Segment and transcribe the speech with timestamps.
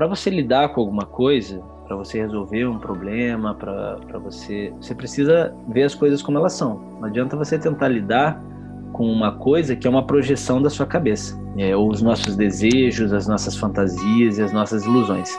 [0.00, 4.72] para você lidar com alguma coisa, para você resolver um problema, para você.
[4.80, 6.80] Você precisa ver as coisas como elas são.
[6.98, 8.42] Não adianta você tentar lidar
[8.94, 11.38] com uma coisa que é uma projeção da sua cabeça.
[11.58, 15.38] É, os nossos desejos, as nossas fantasias e as nossas ilusões.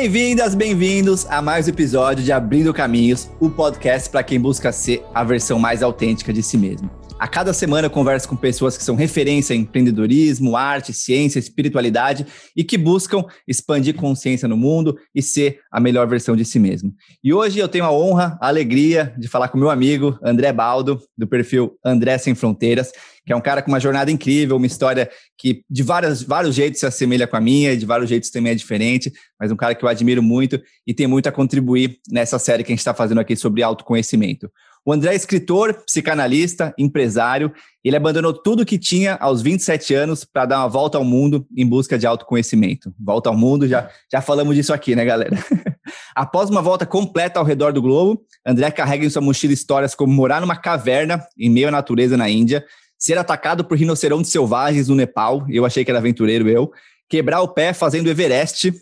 [0.00, 5.04] Bem-vindas, bem-vindos a mais um episódio de Abrindo Caminhos, o podcast para quem busca ser
[5.12, 6.90] a versão mais autêntica de si mesmo.
[7.20, 12.26] A cada semana eu converso com pessoas que são referência em empreendedorismo, arte, ciência, espiritualidade
[12.56, 16.94] e que buscam expandir consciência no mundo e ser a melhor versão de si mesmo.
[17.22, 20.98] E hoje eu tenho a honra, a alegria de falar com meu amigo André Baldo,
[21.14, 22.90] do perfil André Sem Fronteiras,
[23.26, 26.80] que é um cara com uma jornada incrível, uma história que de vários, vários jeitos
[26.80, 29.84] se assemelha com a minha, de vários jeitos também é diferente, mas um cara que
[29.84, 33.20] eu admiro muito e tem muito a contribuir nessa série que a gente está fazendo
[33.20, 34.50] aqui sobre autoconhecimento.
[34.84, 37.52] O André é escritor, psicanalista, empresário.
[37.84, 41.66] Ele abandonou tudo que tinha aos 27 anos para dar uma volta ao mundo em
[41.66, 42.92] busca de autoconhecimento.
[42.98, 45.36] Volta ao mundo, já, já falamos disso aqui, né, galera?
[46.14, 50.12] Após uma volta completa ao redor do globo, André carrega em sua mochila histórias como
[50.12, 52.64] morar numa caverna em meio à natureza na Índia,
[52.98, 56.70] ser atacado por rinocerontes selvagens no Nepal, eu achei que era aventureiro eu,
[57.08, 58.72] quebrar o pé fazendo Everest,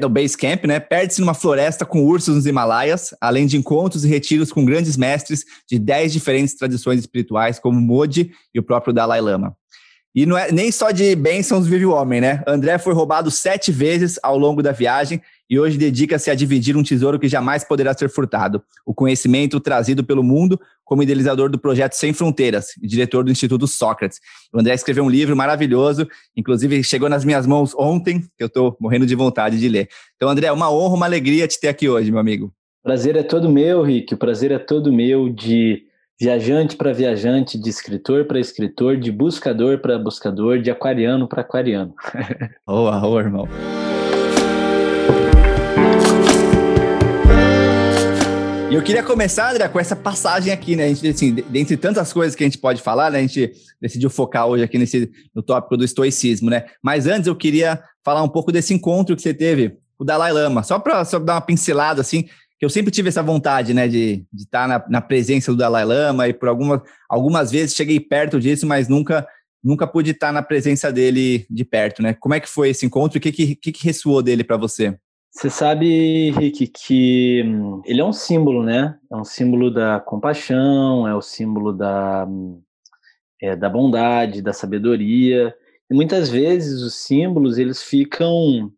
[0.00, 0.78] no base camp, né?
[0.78, 5.44] Perde-se numa floresta com ursos nos Himalaias, além de encontros e retiros com grandes mestres
[5.68, 9.56] de dez diferentes tradições espirituais, como Modi e o próprio Dalai Lama.
[10.14, 12.42] E não é nem só de bênçãos vive o homem, né?
[12.46, 16.82] André foi roubado sete vezes ao longo da viagem e hoje dedica-se a dividir um
[16.82, 21.92] tesouro que jamais poderá ser furtado: o conhecimento trazido pelo mundo como idealizador do projeto
[21.92, 24.18] Sem Fronteiras e diretor do Instituto Sócrates.
[24.50, 28.74] O André escreveu um livro maravilhoso, inclusive chegou nas minhas mãos ontem, que eu estou
[28.80, 29.90] morrendo de vontade de ler.
[30.16, 32.50] Então, André, é uma honra, uma alegria te ter aqui hoje, meu amigo.
[32.82, 34.14] Prazer é todo meu, Rick.
[34.14, 35.82] O prazer é todo meu de
[36.18, 41.92] viajante para viajante, de escritor para escritor, de buscador para buscador, de aquariano para aquariano.
[42.66, 43.46] Boa, boa, irmão.
[48.72, 50.84] E eu queria começar, André, com essa passagem aqui, né?
[50.84, 53.18] A gente, assim, dentre tantas coisas que a gente pode falar, né?
[53.18, 56.64] A gente decidiu focar hoje aqui nesse, no tópico do estoicismo, né?
[56.82, 60.32] Mas antes eu queria falar um pouco desse encontro que você teve com o Dalai
[60.32, 62.22] Lama, só para dar uma pincelada, assim,
[62.58, 65.84] que eu sempre tive essa vontade, né, de estar tá na, na, presença do Dalai
[65.84, 69.28] Lama e por algumas, algumas vezes cheguei perto disso, mas nunca
[69.62, 72.14] nunca pude estar tá na presença dele de perto, né?
[72.14, 74.96] Como é que foi esse encontro e o que, que, que ressoou dele para você?
[75.34, 78.98] Você sabe, Rick, que hum, ele é um símbolo, né?
[79.10, 82.60] É um símbolo da compaixão, é o símbolo da, hum,
[83.40, 85.54] é, da bondade, da sabedoria.
[85.90, 88.70] E muitas vezes os símbolos eles ficam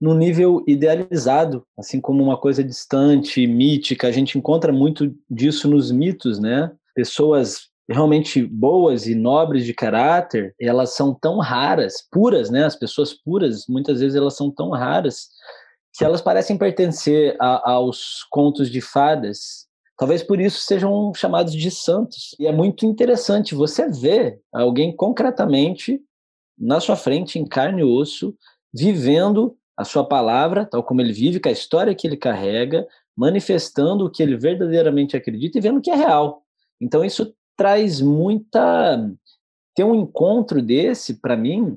[0.00, 4.08] no nível idealizado, assim como uma coisa distante, mítica.
[4.08, 6.72] A gente encontra muito disso nos mitos, né?
[6.94, 12.64] Pessoas realmente boas e nobres de caráter, elas são tão raras, puras, né?
[12.64, 15.28] As pessoas puras, muitas vezes elas são tão raras
[15.98, 19.66] que elas parecem pertencer a, aos contos de fadas.
[19.98, 22.36] Talvez por isso sejam chamados de santos.
[22.38, 26.00] E é muito interessante você ver alguém concretamente
[26.56, 28.32] na sua frente, em carne e osso,
[28.72, 32.86] vivendo a sua palavra, tal como ele vive, com a história que ele carrega,
[33.16, 36.44] manifestando o que ele verdadeiramente acredita e vendo que é real.
[36.80, 39.04] Então isso traz muita
[39.74, 41.76] ter um encontro desse para mim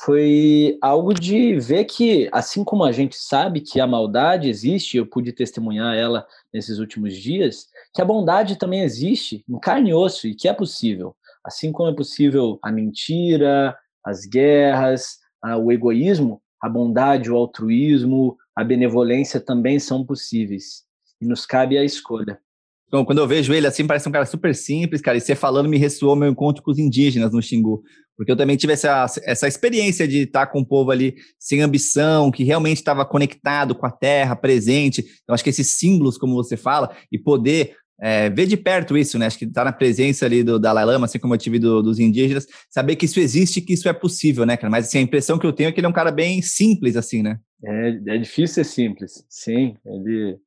[0.00, 5.04] foi algo de ver que assim como a gente sabe que a maldade existe, eu
[5.04, 10.28] pude testemunhar ela nesses últimos dias, que a bondade também existe em carne e osso
[10.28, 11.16] e que é possível.
[11.44, 15.18] Assim como é possível a mentira, as guerras,
[15.60, 20.84] o egoísmo, a bondade, o altruísmo, a benevolência também são possíveis.
[21.20, 22.40] E nos cabe a escolha.
[22.88, 25.16] Então, quando eu vejo ele assim, parece um cara super simples, cara.
[25.16, 27.82] E você falando me ressoou meu encontro com os indígenas no Xingu.
[28.16, 32.32] Porque eu também tive essa, essa experiência de estar com o povo ali sem ambição,
[32.32, 35.04] que realmente estava conectado com a terra, presente.
[35.22, 39.18] Então, acho que esses símbolos, como você fala, e poder é, ver de perto isso,
[39.18, 39.26] né?
[39.26, 41.82] Acho que estar tá na presença ali do Dalai Lama, assim como eu tive do,
[41.82, 44.70] dos indígenas, saber que isso existe, que isso é possível, né, cara?
[44.70, 46.96] Mas assim, a impressão que eu tenho é que ele é um cara bem simples,
[46.96, 47.38] assim, né?
[47.64, 49.76] É, é difícil ser simples, sim.
[49.84, 50.38] Ele,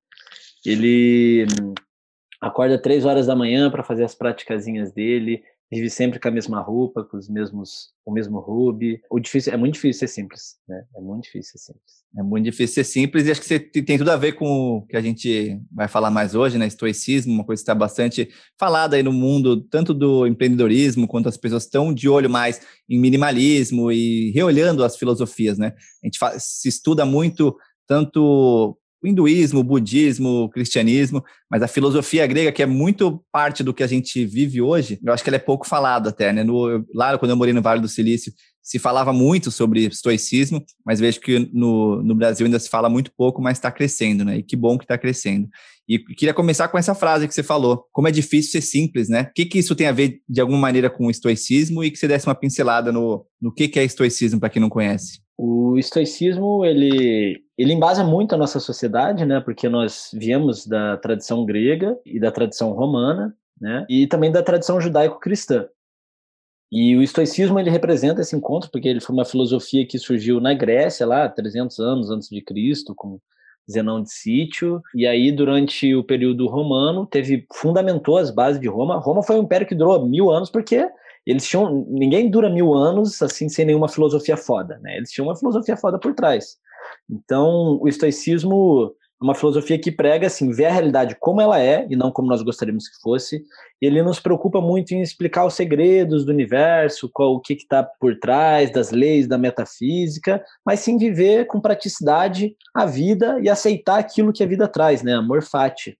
[0.65, 1.45] ele
[2.41, 6.59] acorda três horas da manhã para fazer as praticazinhas dele, vive sempre com a mesma
[6.59, 9.01] roupa, com os mesmos, o mesmo hobby.
[9.09, 10.83] O difícil é muito difícil ser simples, né?
[10.97, 12.01] É muito difícil ser simples.
[12.17, 14.85] É muito difícil ser simples e acho que você tem tudo a ver com o
[14.85, 16.67] que a gente vai falar mais hoje, né?
[16.67, 18.27] Estoicismo, uma coisa que está bastante
[18.59, 22.59] falada aí no mundo, tanto do empreendedorismo quanto as pessoas estão de olho mais
[22.89, 25.73] em minimalismo e reolhando as filosofias, né?
[26.03, 27.55] A gente se estuda muito
[27.87, 33.63] tanto o hinduísmo, o budismo, o cristianismo, mas a filosofia grega, que é muito parte
[33.63, 36.43] do que a gente vive hoje, eu acho que ela é pouco falada até, né?
[36.43, 38.31] No, lá, quando eu morei no Vale do Silício,
[38.61, 43.11] se falava muito sobre estoicismo, mas vejo que no, no Brasil ainda se fala muito
[43.17, 44.37] pouco, mas está crescendo, né?
[44.37, 45.49] E que bom que está crescendo.
[45.89, 49.23] E queria começar com essa frase que você falou, como é difícil ser simples, né?
[49.23, 51.97] O que, que isso tem a ver, de alguma maneira, com o estoicismo e que
[51.97, 55.19] você desse uma pincelada no, no que, que é estoicismo, para quem não conhece.
[55.37, 59.39] O estoicismo, ele, ele embasa muito a nossa sociedade, né?
[59.39, 63.85] Porque nós viemos da tradição grega e da tradição romana, né?
[63.89, 65.67] E também da tradição judaico-cristã.
[66.71, 70.53] E o estoicismo, ele representa esse encontro, porque ele foi uma filosofia que surgiu na
[70.53, 73.19] Grécia, lá, 300 anos antes de Cristo, com
[73.69, 78.97] Zenão de Sítio, e aí durante o período romano teve fundamentou as bases de Roma.
[78.97, 80.89] Roma foi um império que durou mil anos porque
[81.25, 81.85] eles tinham.
[81.89, 84.97] Ninguém dura mil anos assim sem nenhuma filosofia foda, né?
[84.97, 86.57] Eles tinham uma filosofia foda por trás.
[87.09, 91.85] Então, o estoicismo é uma filosofia que prega assim, ver a realidade como ela é
[91.87, 93.43] e não como nós gostaríamos que fosse.
[93.79, 98.17] Ele nos preocupa muito em explicar os segredos do universo, qual o que está por
[98.17, 104.33] trás das leis da metafísica, mas sim viver com praticidade a vida e aceitar aquilo
[104.33, 105.13] que a vida traz, né?
[105.13, 105.95] Amor fati.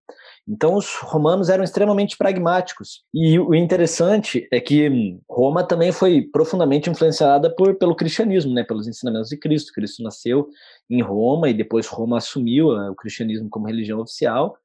[0.52, 3.04] Então, os romanos eram extremamente pragmáticos.
[3.14, 8.86] E o interessante é que Roma também foi profundamente influenciada por, pelo cristianismo, né, pelos
[8.86, 9.72] ensinamentos de Cristo.
[9.72, 10.50] Cristo nasceu
[10.90, 14.58] em Roma e depois Roma assumiu eh, o cristianismo como religião oficial.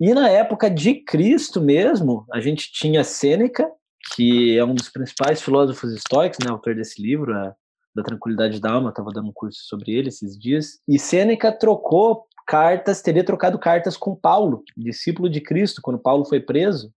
[0.00, 3.70] E na época de Cristo mesmo, a gente tinha Sêneca,
[4.14, 7.54] que é um dos principais filósofos estoicos, né, autor desse livro, a,
[7.94, 10.80] da Tranquilidade da Alma, estava dando um curso sobre ele esses dias.
[10.88, 16.40] E Sêneca trocou cartas, teria trocado cartas com Paulo, discípulo de Cristo, quando Paulo foi
[16.40, 16.92] preso,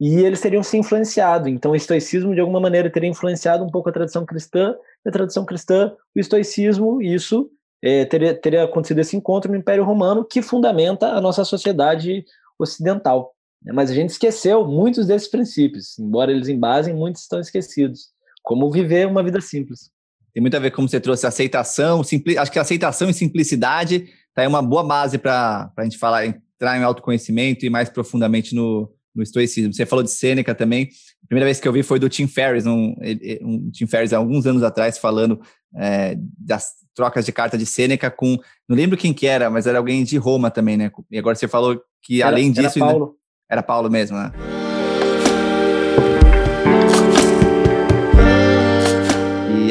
[0.00, 1.48] e eles teriam se influenciado.
[1.48, 4.74] Então, o estoicismo, de alguma maneira, teria influenciado um pouco a tradição cristã,
[5.04, 7.50] e a tradição cristã, o estoicismo, isso
[7.82, 12.24] é, teria, teria acontecido esse encontro no Império Romano, que fundamenta a nossa sociedade
[12.58, 13.34] ocidental.
[13.72, 18.08] Mas a gente esqueceu muitos desses princípios, embora eles embasem, muitos estão esquecidos.
[18.42, 19.90] Como viver uma vida simples.
[20.34, 22.36] Tem muito a ver como você trouxe aceitação, simpli...
[22.36, 26.78] acho que aceitação e simplicidade tá aí uma boa base para a gente falar, entrar
[26.78, 29.72] em autoconhecimento e mais profundamente no, no estoicismo.
[29.72, 30.88] Você falou de Sêneca também.
[31.22, 32.94] A primeira vez que eu vi foi do Tim Ferriss, um,
[33.42, 35.40] um Tim Ferriss há alguns anos atrás, falando
[35.76, 38.38] é, das trocas de carta de Sêneca com.
[38.68, 40.90] Não lembro quem que era, mas era alguém de Roma também, né?
[41.10, 42.78] E agora você falou que era, além disso.
[42.78, 43.04] Era Paulo.
[43.04, 43.16] Ainda,
[43.50, 44.53] era Paulo mesmo, né?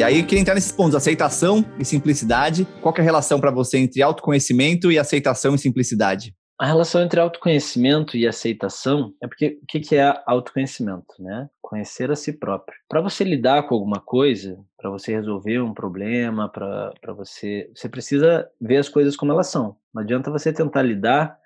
[0.04, 2.66] Aí eu queria entrar nesses pontos, aceitação e simplicidade.
[2.80, 6.34] Qual é a relação para você entre autoconhecimento e aceitação e simplicidade?
[6.60, 11.48] A relação entre autoconhecimento e aceitação é porque o que é autoconhecimento, né?
[11.60, 12.78] Conhecer a si próprio.
[12.88, 18.48] Para você lidar com alguma coisa, para você resolver um problema, para você, você precisa
[18.60, 19.76] ver as coisas como elas são.
[19.92, 21.36] Não adianta você tentar lidar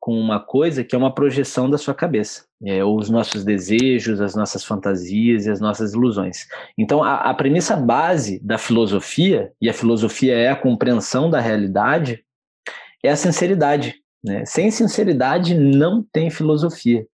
[0.00, 4.34] com uma coisa que é uma projeção da sua cabeça, é, os nossos desejos, as
[4.34, 6.46] nossas fantasias e as nossas ilusões.
[6.76, 12.24] Então, a, a premissa base da filosofia, e a filosofia é a compreensão da realidade,
[13.02, 13.96] é a sinceridade.
[14.24, 14.44] Né?
[14.44, 17.06] Sem sinceridade não tem filosofia.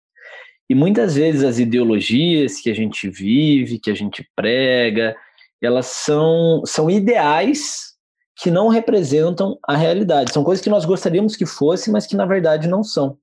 [0.69, 5.15] E muitas vezes as ideologias que a gente vive, que a gente prega,
[5.61, 7.92] elas são, são ideais
[8.35, 10.33] que não representam a realidade.
[10.33, 13.17] São coisas que nós gostaríamos que fossem, mas que na verdade não são.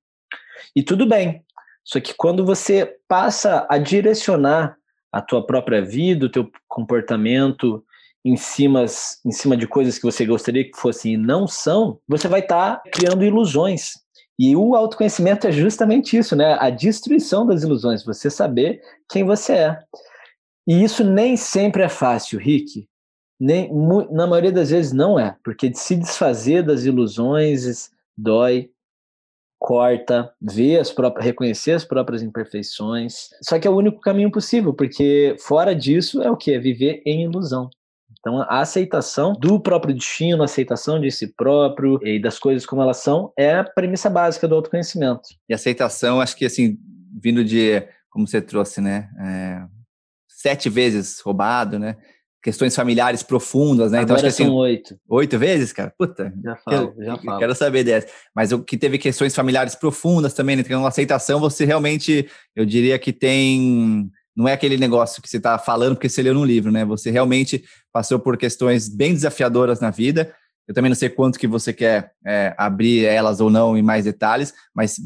[0.74, 1.44] E tudo bem.
[1.84, 4.76] Só que quando você passa a direcionar
[5.12, 7.84] a tua própria vida, o teu comportamento
[8.24, 8.84] em cima,
[9.24, 12.76] em cima de coisas que você gostaria que fossem e não são, você vai estar
[12.76, 13.94] tá criando ilusões.
[14.38, 16.56] E o autoconhecimento é justamente isso, né?
[16.60, 19.78] A destruição das ilusões, você saber quem você é.
[20.66, 22.88] E isso nem sempre é fácil, Rick
[23.40, 23.72] nem,
[24.10, 28.70] na maioria das vezes não é, porque se desfazer das ilusões dói,
[29.58, 33.30] corta, ver as próprias, reconhecer as próprias imperfeições.
[33.42, 36.52] Só que é o único caminho possível, porque fora disso é o que?
[36.52, 37.70] É viver em ilusão.
[38.18, 42.82] Então, a aceitação do próprio destino, a aceitação de si próprio e das coisas como
[42.82, 45.22] elas são, é a premissa básica do autoconhecimento.
[45.48, 46.78] E aceitação, acho que assim,
[47.22, 49.08] vindo de, como você trouxe, né?
[49.18, 49.62] É,
[50.28, 51.96] sete vezes roubado, né?
[52.42, 54.02] Questões familiares profundas, né?
[54.02, 54.98] Então, Agora então, acho que, assim, são oito.
[55.08, 55.92] Oito vezes, cara?
[55.96, 56.32] Puta.
[56.42, 57.38] Já falo, eu, já falo.
[57.38, 58.08] Quero saber dessa.
[58.34, 60.64] Mas o que teve questões familiares profundas também, né?
[60.70, 65.58] Uma aceitação, você realmente, eu diria que tem não é aquele negócio que você está
[65.58, 66.84] falando porque você leu num livro, né?
[66.84, 70.34] Você realmente passou por questões bem desafiadoras na vida.
[70.66, 74.04] Eu também não sei quanto que você quer é, abrir elas ou não em mais
[74.04, 74.96] detalhes, mas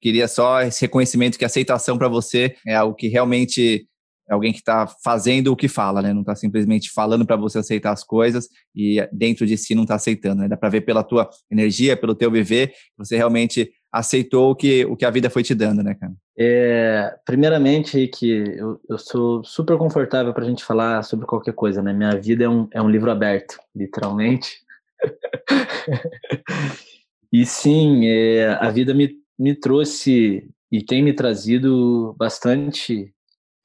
[0.00, 3.88] queria só esse reconhecimento que aceitação para você é algo que realmente
[4.28, 6.12] é alguém que está fazendo o que fala, né?
[6.12, 9.94] Não está simplesmente falando para você aceitar as coisas e dentro de si não está
[9.94, 10.48] aceitando, né?
[10.48, 14.96] Dá para ver pela tua energia, pelo teu viver, você realmente aceitou o que, o
[14.96, 16.12] que a vida foi te dando, né, cara?
[16.38, 21.82] É, primeiramente, Rick, eu, eu sou super confortável para a gente falar sobre qualquer coisa,
[21.82, 21.92] né?
[21.92, 24.58] Minha vida é um, é um livro aberto, literalmente.
[27.32, 33.14] e sim, é, a vida me, me trouxe e tem me trazido bastante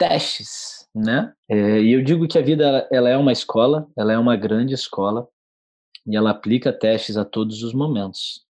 [0.01, 1.31] testes, né?
[1.47, 4.73] É, e eu digo que a vida ela é uma escola, ela é uma grande
[4.73, 5.27] escola
[6.07, 8.43] e ela aplica testes a todos os momentos.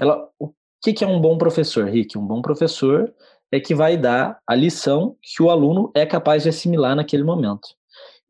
[0.00, 0.50] Ela, o
[0.82, 2.16] que, que é um bom professor, Rick?
[2.16, 3.12] Um bom professor
[3.52, 7.68] é que vai dar a lição que o aluno é capaz de assimilar naquele momento.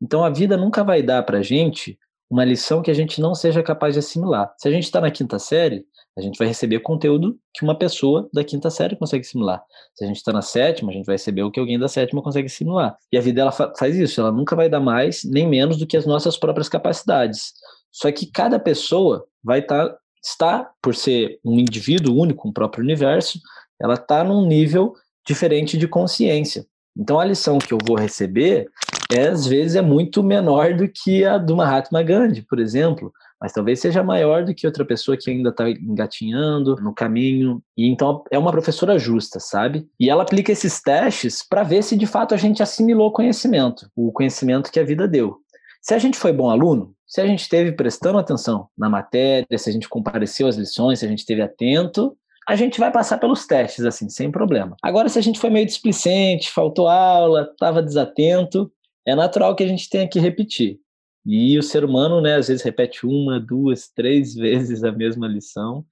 [0.01, 1.97] Então a vida nunca vai dar para a gente
[2.29, 4.53] uma lição que a gente não seja capaz de assimilar.
[4.57, 5.85] Se a gente está na quinta série,
[6.17, 9.63] a gente vai receber conteúdo que uma pessoa da quinta série consegue assimilar.
[9.95, 12.21] Se a gente está na sétima, a gente vai receber o que alguém da sétima
[12.21, 12.97] consegue assimilar.
[13.11, 15.87] E a vida ela fa faz isso, ela nunca vai dar mais nem menos do
[15.87, 17.53] que as nossas próprias capacidades.
[17.91, 19.95] Só que cada pessoa vai estar,
[20.37, 23.39] tá, por ser um indivíduo único, um próprio universo,
[23.81, 24.93] ela está num nível
[25.25, 26.65] diferente de consciência.
[26.97, 28.67] Então a lição que eu vou receber
[29.11, 33.11] é, às vezes é muito menor do que a do Mahatma Gandhi, por exemplo,
[33.41, 37.61] mas talvez seja maior do que outra pessoa que ainda está engatinhando no caminho.
[37.77, 39.87] E então é uma professora justa, sabe?
[39.99, 43.89] E ela aplica esses testes para ver se de fato a gente assimilou o conhecimento,
[43.95, 45.37] o conhecimento que a vida deu.
[45.81, 49.69] Se a gente foi bom aluno, se a gente esteve prestando atenção na matéria, se
[49.69, 52.15] a gente compareceu às lições, se a gente esteve atento,
[52.47, 54.75] a gente vai passar pelos testes, assim, sem problema.
[54.81, 58.71] Agora, se a gente foi meio displicente, faltou aula, estava desatento,
[59.05, 60.79] é natural que a gente tenha que repetir.
[61.25, 65.85] E o ser humano, né, às vezes repete uma, duas, três vezes a mesma lição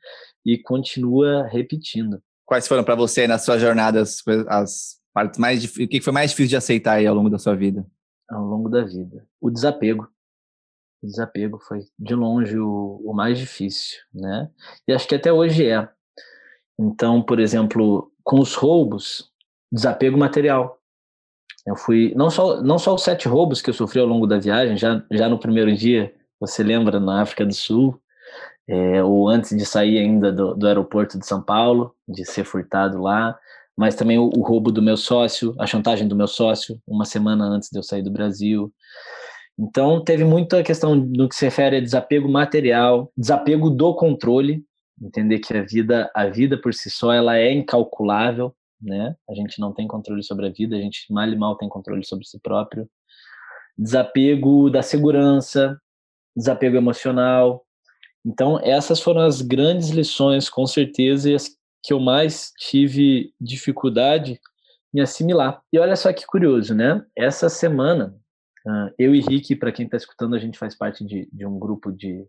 [0.46, 2.22] e continua repetindo.
[2.46, 6.50] Quais foram para você nas suas jornadas as partes mais o que foi mais difícil
[6.50, 7.86] de aceitar aí ao longo da sua vida?
[8.29, 10.07] Ao longo da vida, o desapego.
[11.01, 14.50] O desapego foi de longe o, o mais difícil, né?
[14.88, 15.88] E acho que até hoje é.
[16.79, 19.31] Então, por exemplo, com os roubos,
[19.72, 20.76] desapego material.
[21.67, 24.39] Eu fui não só não só os sete roubos que eu sofri ao longo da
[24.39, 28.00] viagem, já já no primeiro dia, você lembra na África do Sul,
[28.65, 33.01] é, ou antes de sair ainda do, do, aeroporto de São Paulo, de ser furtado
[33.01, 33.38] lá,
[33.75, 37.43] mas também o, o, roubo do meu sócio, a chantagem do meu sócio, uma semana
[37.43, 38.74] antes de eu sair do Brasil.
[39.59, 44.63] Então teve muita questão no que se refere a desapego material, desapego do controle,
[45.01, 49.15] entender que a vida a vida por si só ela é incalculável né?
[49.29, 52.05] A gente não tem controle sobre a vida, a gente mal e mal tem controle
[52.05, 52.89] sobre si próprio.
[53.77, 55.79] Desapego da segurança,
[56.36, 57.65] desapego emocional.
[58.25, 64.39] Então, essas foram as grandes lições, com certeza, e as que eu mais tive dificuldade
[64.93, 65.62] em assimilar.
[65.72, 67.05] E olha só que curioso, né?
[67.15, 68.15] Essa semana,
[68.98, 71.91] eu e Rick, para quem está escutando, a gente faz parte de, de um grupo
[71.91, 72.25] de,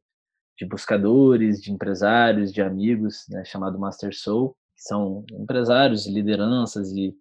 [0.57, 7.12] de buscadores, de empresários, de amigos, né, chamado Master Soul que são empresários, lideranças e,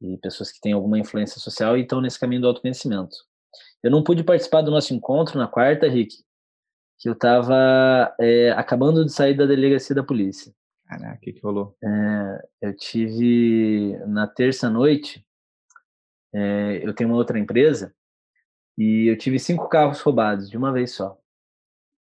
[0.00, 3.14] e pessoas que têm alguma influência social e estão nesse caminho do autoconhecimento.
[3.82, 6.16] Eu não pude participar do nosso encontro na quarta, Rick,
[6.98, 10.52] que eu estava é, acabando de sair da delegacia da polícia.
[10.86, 11.76] Caraca, o que, que rolou?
[11.84, 15.24] É, eu tive, na terça noite,
[16.34, 17.94] é, eu tenho uma outra empresa,
[18.78, 21.18] e eu tive cinco carros roubados de uma vez só.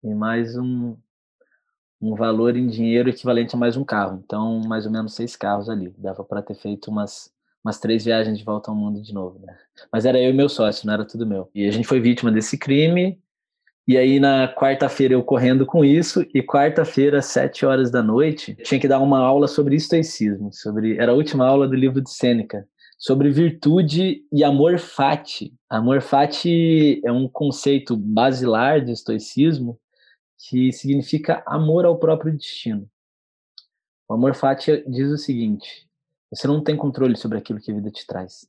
[0.04, 0.98] E mais um,
[2.02, 4.22] um valor em dinheiro equivalente a mais um carro.
[4.24, 5.94] Então, mais ou menos seis carros ali.
[5.98, 7.32] Dava para ter feito umas,
[7.64, 9.56] umas três viagens de volta ao mundo de novo, né?
[9.92, 11.50] Mas era eu e meu sócio, não era tudo meu.
[11.54, 13.20] E a gente foi vítima desse crime.
[13.88, 16.26] E aí, na quarta-feira, eu correndo com isso.
[16.34, 20.52] E quarta-feira, sete horas da noite, tinha que dar uma aula sobre estoicismo.
[20.52, 22.68] Sobre, era a última aula do livro de Sêneca.
[23.00, 25.54] Sobre virtude e amor fati.
[25.70, 29.80] Amor fati é um conceito basilar do estoicismo
[30.38, 32.90] que significa amor ao próprio destino.
[34.08, 35.88] O amor fati diz o seguinte:
[36.30, 38.48] você não tem controle sobre aquilo que a vida te traz,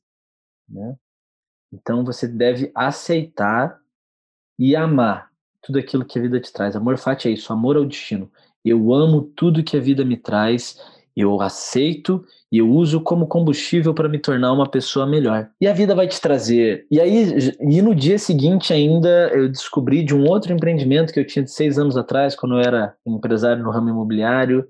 [0.68, 0.96] né?
[1.72, 3.80] Então você deve aceitar
[4.58, 5.30] e amar
[5.60, 6.74] tudo aquilo que a vida te traz.
[6.76, 8.30] Amor fati é isso, amor ao destino.
[8.64, 10.80] Eu amo tudo que a vida me traz
[11.20, 15.48] eu aceito e eu uso como combustível para me tornar uma pessoa melhor.
[15.60, 16.86] E a vida vai te trazer.
[16.90, 21.26] E aí, e no dia seguinte ainda, eu descobri de um outro empreendimento que eu
[21.26, 24.66] tinha de seis anos atrás, quando eu era empresário no ramo imobiliário.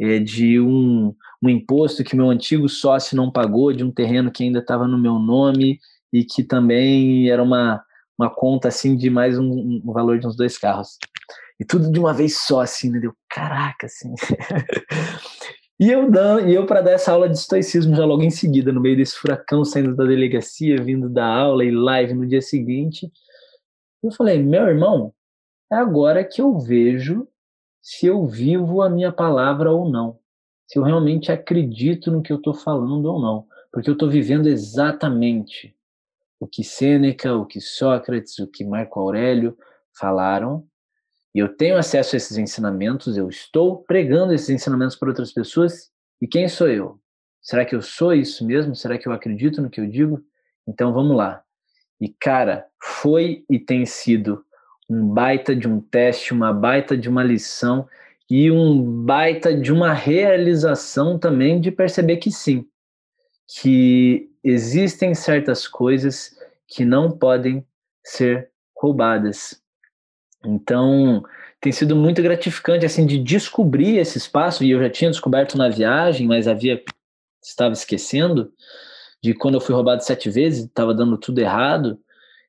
[0.00, 4.42] é, de um, um imposto que meu antigo sócio não pagou, de um terreno que
[4.42, 5.78] ainda estava no meu nome
[6.12, 7.82] e que também era uma,
[8.18, 10.96] uma conta assim de mais um, um valor de uns dois carros.
[11.60, 12.98] E tudo de uma vez só, assim, né?
[12.98, 14.14] Deu, caraca, assim.
[15.80, 16.10] e eu,
[16.46, 19.16] e eu para dar essa aula de estoicismo já logo em seguida, no meio desse
[19.16, 23.10] furacão, saindo da delegacia, vindo da aula e live no dia seguinte,
[24.02, 25.14] eu falei, meu irmão,
[25.72, 27.26] é agora que eu vejo
[27.80, 30.18] se eu vivo a minha palavra ou não.
[30.66, 33.46] Se eu realmente acredito no que eu estou falando ou não.
[33.72, 35.74] Porque eu estou vivendo exatamente
[36.38, 39.56] o que Sêneca, o que Sócrates, o que Marco Aurélio
[39.98, 40.68] falaram
[41.34, 45.90] e eu tenho acesso a esses ensinamentos, eu estou pregando esses ensinamentos para outras pessoas,
[46.20, 47.00] e quem sou eu?
[47.40, 48.74] Será que eu sou isso mesmo?
[48.74, 50.22] Será que eu acredito no que eu digo?
[50.66, 51.42] Então vamos lá.
[52.00, 54.44] E cara, foi e tem sido
[54.88, 57.88] um baita de um teste, uma baita de uma lição
[58.28, 62.66] e um baita de uma realização também de perceber que sim,
[63.60, 67.66] que existem certas coisas que não podem
[68.04, 69.59] ser roubadas.
[70.44, 71.22] Então,
[71.60, 75.68] tem sido muito gratificante assim de descobrir esse espaço e eu já tinha descoberto na
[75.68, 76.82] viagem, mas havia
[77.42, 78.52] estava esquecendo
[79.22, 81.98] de quando eu fui roubado sete vezes, estava dando tudo errado,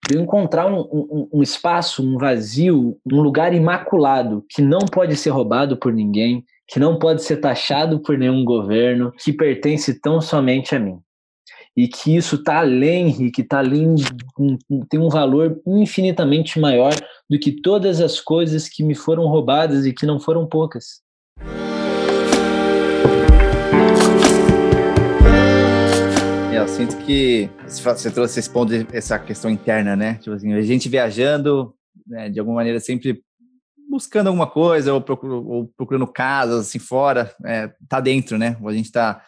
[0.09, 5.29] eu encontrar um, um, um, espaço, um vazio, um lugar imaculado que não pode ser
[5.29, 10.75] roubado por ninguém, que não pode ser taxado por nenhum governo, que pertence tão somente
[10.75, 10.99] a mim
[11.75, 13.95] e que isso está além, que está além,
[14.89, 16.93] tem um valor infinitamente maior
[17.29, 21.01] do que todas as coisas que me foram roubadas e que não foram poucas.
[26.51, 30.15] É, eu sinto que você trouxe esse ponto, essa questão interna, né?
[30.15, 31.73] Tipo assim, a gente viajando,
[32.05, 33.23] né, de alguma maneira sempre
[33.89, 38.57] buscando alguma coisa ou, procurando, ou procurando casas assim fora, é, tá dentro, né?
[38.65, 39.21] A gente está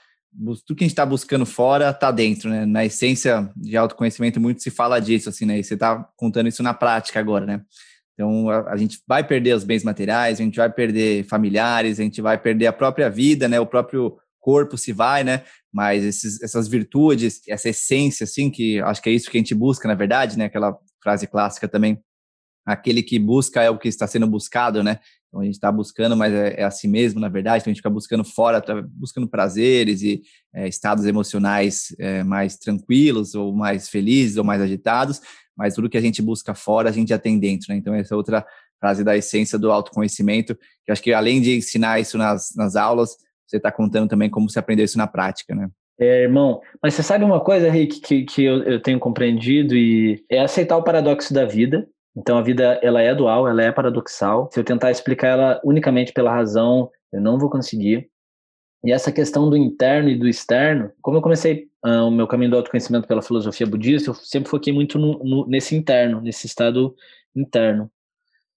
[0.66, 2.66] tudo que a gente está buscando fora está dentro, né?
[2.66, 5.60] Na essência de autoconhecimento, muito se fala disso, assim, né?
[5.60, 7.62] E você está contando isso na prática agora, né?
[8.14, 12.04] Então, a, a, gente vai perder os bens materiais, a gente vai perder familiares, a
[12.04, 13.60] gente vai perder a própria vida, né?
[13.60, 15.44] O próprio corpo se vai, né?
[15.72, 19.56] Mas esses, essas virtudes, essa essência, assim, que acho que é isso que a gente
[19.56, 20.46] busca, na verdade, né?
[20.46, 22.00] Aquela frase clássica também,
[22.66, 25.00] aquele que busca é o que está sendo buscado, né?
[25.34, 27.62] Então a gente está buscando, mas é, é a si mesmo, na verdade.
[27.62, 30.22] Então a gente fica buscando fora, tá buscando prazeres e
[30.54, 35.22] é, estados emocionais é, mais tranquilos, ou mais felizes, ou mais agitados.
[35.58, 37.78] Mas tudo que a gente busca fora, a gente já tem dentro, né?
[37.78, 38.46] Então essa é outra
[38.80, 43.18] frase da essência do autoconhecimento, que acho que além de ensinar isso nas, nas aulas,
[43.48, 45.68] você está contando também como você aprendeu isso na prática, né?
[46.00, 50.24] É, irmão, mas você sabe uma coisa, Rick, que, que eu, eu tenho compreendido e
[50.30, 54.50] é aceitar o paradoxo da vida, então a vida ela é dual, ela é paradoxal.
[54.52, 58.10] Se eu tentar explicar ela unicamente pela razão, eu não vou conseguir.
[58.84, 62.52] E essa questão do interno e do externo, como eu comecei uh, o meu caminho
[62.52, 66.94] do autoconhecimento pela filosofia budista, eu sempre foquei muito no, no, nesse interno, nesse estado
[67.36, 67.90] interno.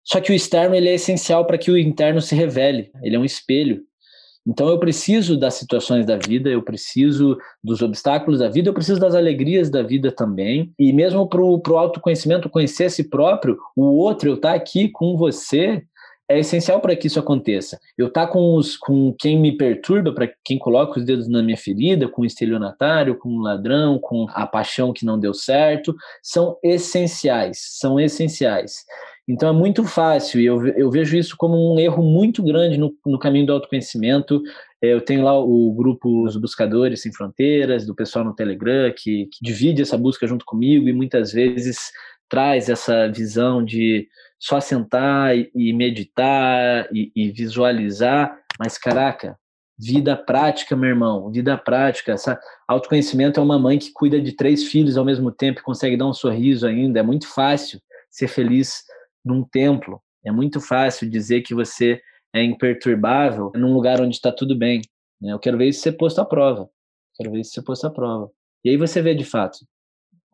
[0.03, 2.91] Só que o externo ele é essencial para que o interno se revele.
[3.03, 3.83] Ele é um espelho.
[4.47, 9.01] Então eu preciso das situações da vida, eu preciso dos obstáculos da vida, eu preciso
[9.01, 10.73] das alegrias da vida também.
[10.79, 14.89] E mesmo para o autoconhecimento, conhecer a si próprio, o outro, eu estar tá aqui
[14.89, 15.83] com você,
[16.29, 17.79] é essencial para que isso aconteça.
[17.97, 21.57] Eu estar tá com, com quem me perturba, para quem coloca os dedos na minha
[21.57, 26.57] ferida, com o estelionatário, com o ladrão, com a paixão que não deu certo, são
[26.63, 28.85] essenciais, são essenciais.
[29.29, 32.95] Então é muito fácil, e eu, eu vejo isso como um erro muito grande no,
[33.05, 34.41] no caminho do autoconhecimento.
[34.81, 39.27] É, eu tenho lá o grupo Os Buscadores Sem Fronteiras, do pessoal no Telegram, que,
[39.27, 41.91] que divide essa busca junto comigo e muitas vezes
[42.29, 44.07] traz essa visão de
[44.39, 49.37] só sentar e meditar e, e visualizar, mas caraca,
[49.79, 52.13] vida prática, meu irmão, vida prática.
[52.13, 55.97] Essa autoconhecimento é uma mãe que cuida de três filhos ao mesmo tempo e consegue
[55.97, 57.01] dar um sorriso ainda.
[57.01, 58.85] É muito fácil ser feliz
[59.27, 60.01] num templo.
[60.25, 62.01] É muito fácil dizer que você
[62.35, 64.81] é imperturbável num lugar onde está tudo bem.
[65.21, 65.33] Né?
[65.33, 66.69] Eu quero ver isso ser posto à prova.
[67.17, 68.31] Quero ver isso ser posto à prova.
[68.65, 69.59] E aí você vê de fato.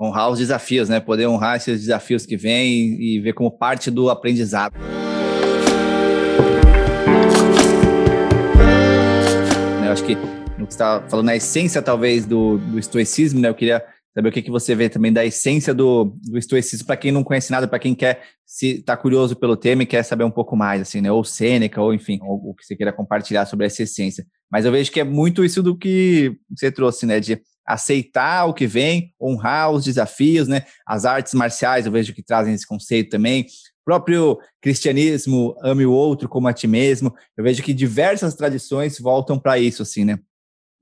[0.01, 1.01] Honrar os desafios, né?
[1.01, 4.75] Poder honrar esses desafios que vêm e ver como parte do aprendizado.
[9.85, 10.17] Eu acho que
[10.59, 13.49] no que está falando, a essência talvez do, do estoicismo, né?
[13.49, 16.97] Eu queria saber o que, que você vê também da essência do, do estoicismo para
[16.97, 20.25] quem não conhece nada, para quem quer se está curioso pelo tema e quer saber
[20.25, 21.11] um pouco mais, assim, né?
[21.11, 24.27] Ou Sêneca, ou enfim, ou o que você queira compartilhar sobre essa essência.
[24.51, 27.19] Mas eu vejo que é muito isso do que você trouxe, né?
[27.19, 30.65] De aceitar o que vem, honrar os desafios, né?
[30.87, 33.47] As artes marciais, eu vejo que trazem esse conceito também.
[33.85, 37.15] próprio cristianismo, ame o outro como a ti mesmo.
[37.37, 40.19] Eu vejo que diversas tradições voltam para isso, assim, né?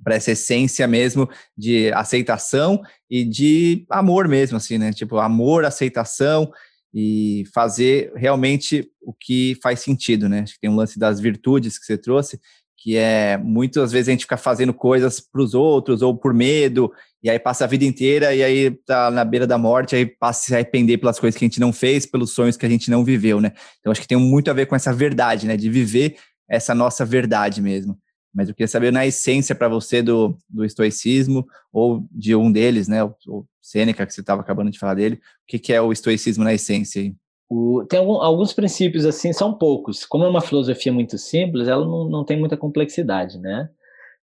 [0.03, 4.93] Para essa essência mesmo de aceitação e de amor mesmo, assim, né?
[4.93, 6.51] Tipo, amor, aceitação
[6.93, 10.41] e fazer realmente o que faz sentido, né?
[10.41, 12.41] Acho que tem um lance das virtudes que você trouxe,
[12.77, 16.91] que é muitas vezes a gente fica fazendo coisas para os outros ou por medo,
[17.23, 20.41] e aí passa a vida inteira e aí tá na beira da morte, aí passa
[20.41, 22.91] a se arrepender pelas coisas que a gente não fez, pelos sonhos que a gente
[22.91, 23.53] não viveu, né?
[23.79, 25.57] Então acho que tem muito a ver com essa verdade, né?
[25.57, 26.17] De viver
[26.49, 27.97] essa nossa verdade mesmo.
[28.33, 32.87] Mas eu queria saber na essência para você do, do estoicismo ou de um deles,
[32.87, 33.03] né?
[33.03, 35.17] O, o Sêneca, que você estava acabando de falar dele.
[35.17, 37.13] O que, que é o estoicismo na essência?
[37.49, 40.07] O, tem algum, alguns princípios, assim, são poucos.
[40.07, 43.69] Como é uma filosofia muito simples, ela não, não tem muita complexidade, né?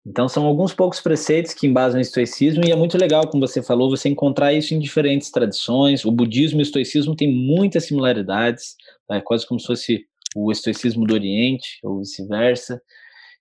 [0.06, 3.62] Então, são alguns poucos preceitos que embasam o estoicismo, e é muito legal, como você
[3.62, 6.04] falou, você encontrar isso em diferentes tradições.
[6.04, 8.76] O budismo e o estoicismo têm muitas similaridades,
[9.08, 9.18] tá?
[9.18, 12.82] é quase como se fosse o estoicismo do Oriente, ou vice-versa.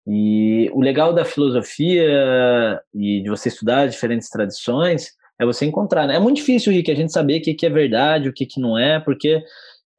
[0.06, 6.06] E o legal da filosofia e de você estudar diferentes tradições é você encontrar.
[6.06, 6.16] Né?
[6.16, 8.60] É muito difícil, Rick, a gente saber o que, que é verdade, o que, que
[8.60, 9.42] não é, porque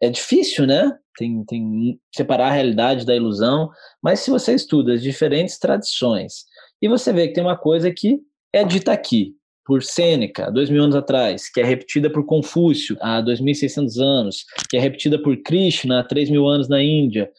[0.01, 0.91] é difícil, né?
[1.17, 3.69] Tem, tem separar a realidade da ilusão,
[4.01, 6.45] mas se você estuda as diferentes tradições
[6.81, 8.19] e você vê que tem uma coisa que
[8.53, 9.35] é dita aqui
[9.65, 14.77] por Sêneca, dois mil anos atrás, que é repetida por Confúcio há 2.600 anos, que
[14.77, 17.29] é repetida por Krishna há 3 mil anos na Índia,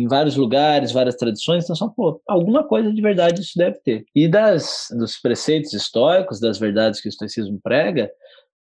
[0.00, 4.04] em vários lugares, várias tradições, então só, pô, alguma coisa de verdade isso deve ter.
[4.14, 8.10] E das, dos preceitos estoicos, das verdades que o estoicismo prega,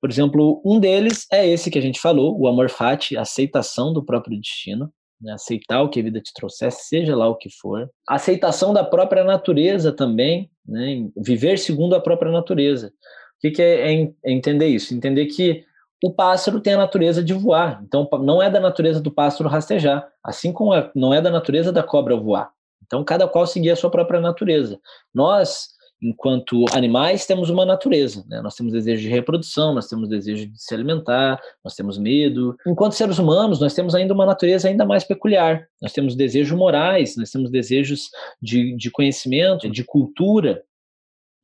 [0.01, 4.05] por exemplo, um deles é esse que a gente falou, o amor fati, aceitação do
[4.05, 5.33] próprio destino, né?
[5.33, 7.91] aceitar o que a vida te trouxer, seja lá o que for.
[8.09, 11.09] Aceitação da própria natureza também, né?
[11.17, 12.89] viver segundo a própria natureza.
[12.89, 14.95] O que, que é, é, é entender isso?
[14.95, 15.65] Entender que
[16.03, 20.07] o pássaro tem a natureza de voar, então não é da natureza do pássaro rastejar,
[20.23, 22.51] assim como é, não é da natureza da cobra voar.
[22.87, 24.79] Então cada qual seguir a sua própria natureza.
[25.13, 28.41] Nós enquanto animais, temos uma natureza, né?
[28.41, 32.57] Nós temos desejo de reprodução, nós temos desejo de se alimentar, nós temos medo.
[32.67, 35.67] Enquanto seres humanos, nós temos ainda uma natureza ainda mais peculiar.
[35.83, 40.63] Nós temos desejos morais, nós temos desejos de, de conhecimento, de cultura.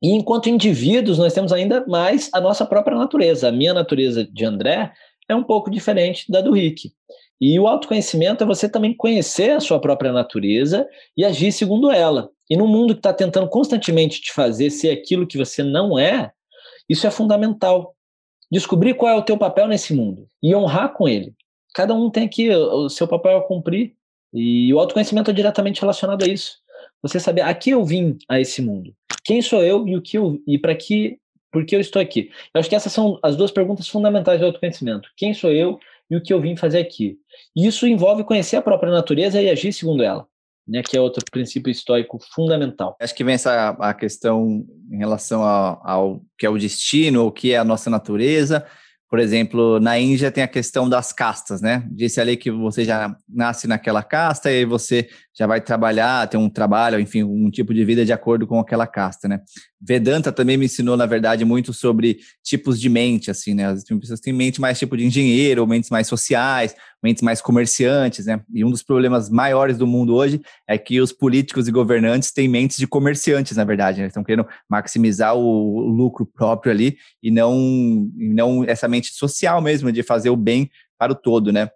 [0.01, 3.49] E enquanto indivíduos, nós temos ainda mais a nossa própria natureza.
[3.49, 4.91] A minha natureza de André
[5.27, 6.91] é um pouco diferente da do Rick.
[7.39, 12.29] E o autoconhecimento é você também conhecer a sua própria natureza e agir segundo ela.
[12.49, 16.31] E no mundo que está tentando constantemente te fazer ser aquilo que você não é,
[16.87, 17.95] isso é fundamental.
[18.51, 21.33] Descobrir qual é o teu papel nesse mundo e honrar com ele.
[21.73, 23.95] Cada um tem aqui o seu papel a cumprir
[24.33, 26.57] e o autoconhecimento é diretamente relacionado a isso.
[27.05, 28.91] Você saber a que eu vim a esse mundo,
[29.23, 31.19] quem sou eu e o que eu e para que
[31.51, 32.31] por que eu estou aqui.
[32.51, 35.07] Eu acho que essas são as duas perguntas fundamentais do autoconhecimento.
[35.15, 37.17] Quem sou eu e o que eu vim fazer aqui?
[37.55, 40.27] E isso envolve conhecer a própria natureza e agir segundo ela
[40.67, 42.95] né, que é outro princípio estoico fundamental.
[42.99, 47.53] Acho que vem essa a questão em relação ao que é o destino, o que
[47.53, 48.65] é a nossa natureza,
[49.15, 51.87] por exemplo, na Índia tem a questão das castas, né?
[51.89, 56.49] Disse ali que você já nasce naquela casta e você já vai trabalhar, ter um
[56.49, 59.39] trabalho, enfim, um tipo de vida de acordo com aquela casta, né?
[59.81, 63.67] Vedanta também me ensinou, na verdade, muito sobre tipos de mente, assim, né?
[63.67, 66.75] As pessoas têm mente mais tipo de engenheiro, mentes mais sociais,
[67.05, 68.41] mentes mais comerciantes, né?
[68.51, 72.47] E um dos problemas maiores do mundo hoje é que os políticos e governantes têm
[72.47, 74.07] mentes de comerciantes, na verdade, né?
[74.07, 79.91] Estão querendo maximizar o lucro próprio ali e não, e não essa mente social mesmo,
[79.91, 81.69] de fazer o bem para o todo, né?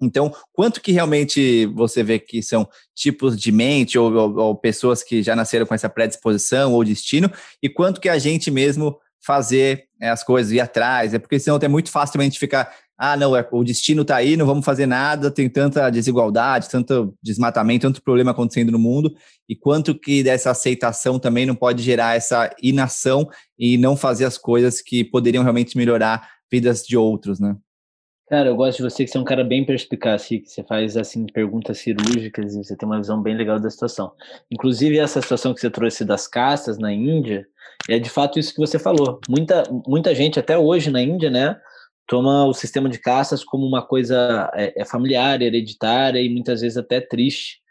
[0.00, 5.02] Então, quanto que realmente você vê que são tipos de mente ou, ou, ou, pessoas
[5.02, 7.30] que já nasceram com essa predisposição ou destino,
[7.62, 11.58] e quanto que a gente mesmo fazer é, as coisas, ir atrás, é porque senão
[11.62, 14.64] é muito fácil a gente ficar, ah, não, é, o destino está aí, não vamos
[14.64, 19.12] fazer nada, tem tanta desigualdade, tanto desmatamento, tanto problema acontecendo no mundo,
[19.48, 24.38] e quanto que dessa aceitação também não pode gerar essa inação e não fazer as
[24.38, 27.56] coisas que poderiam realmente melhorar vidas de outros, né?
[28.28, 30.96] Cara, eu gosto de você que você é um cara bem perspicaz, que você faz
[30.96, 34.12] assim perguntas cirúrgicas e você tem uma visão bem legal da situação.
[34.48, 37.48] Inclusive essa situação que você trouxe das castas na Índia,
[37.88, 39.18] é de fato isso que você falou.
[39.28, 41.56] Muita muita gente até hoje na Índia, né,
[42.06, 46.76] toma o sistema de castas como uma coisa é, é familiar, hereditária e muitas vezes
[46.76, 47.62] até triste.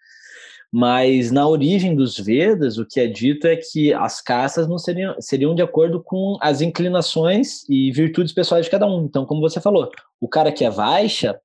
[0.72, 5.15] Mas na origem dos Vedas, o que é dito é que as castas não seriam,
[5.20, 9.04] seriam de acordo com as inclinações e virtudes pessoais de cada um.
[9.04, 11.38] Então, como você falou, o cara que é Vaisha,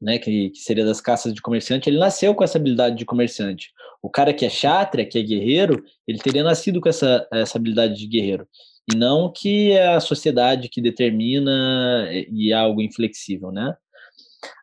[0.00, 3.70] né, que, que seria das castas de comerciante, ele nasceu com essa habilidade de comerciante.
[4.02, 7.94] O cara que é Kshatriya, que é guerreiro, ele teria nascido com essa, essa habilidade
[7.94, 8.46] de guerreiro.
[8.92, 13.74] E não que é a sociedade que determina e é algo inflexível, né?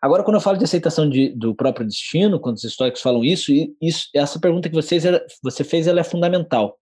[0.01, 3.51] Agora, quando eu falo de aceitação de, do próprio destino, quando os estoicos falam isso,
[3.81, 5.03] isso essa pergunta que vocês,
[5.43, 6.77] você fez ela é fundamental.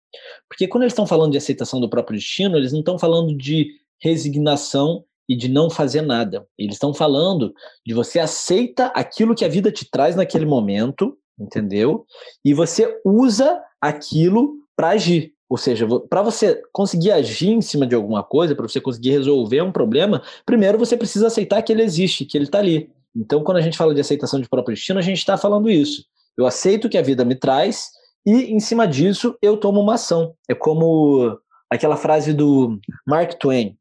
[0.50, 3.70] Porque quando eles estão falando de aceitação do próprio destino, eles não estão falando de
[4.02, 6.46] resignação e de não fazer nada.
[6.58, 7.54] Eles estão falando
[7.86, 12.06] de você aceita aquilo que a vida te traz naquele momento, entendeu?
[12.44, 15.34] E você usa aquilo para agir.
[15.52, 19.62] Ou seja, para você conseguir agir em cima de alguma coisa, para você conseguir resolver
[19.62, 22.90] um problema, primeiro você precisa aceitar que ele existe, que ele está ali.
[23.14, 26.06] Então, quando a gente fala de aceitação de próprio destino, a gente está falando isso.
[26.38, 27.90] Eu aceito que a vida me traz
[28.26, 30.34] e, em cima disso, eu tomo uma ação.
[30.48, 31.38] É como
[31.70, 33.76] aquela frase do Mark Twain.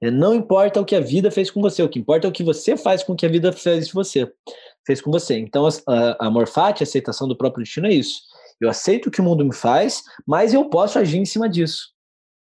[0.00, 2.32] É, não importa o que a vida fez com você, o que importa é o
[2.32, 4.32] que você faz com que a vida fez, você,
[4.86, 5.36] fez com você.
[5.36, 8.22] Então, a, a morfate, a aceitação do próprio destino é isso
[8.60, 11.92] eu aceito o que o mundo me faz, mas eu posso agir em cima disso.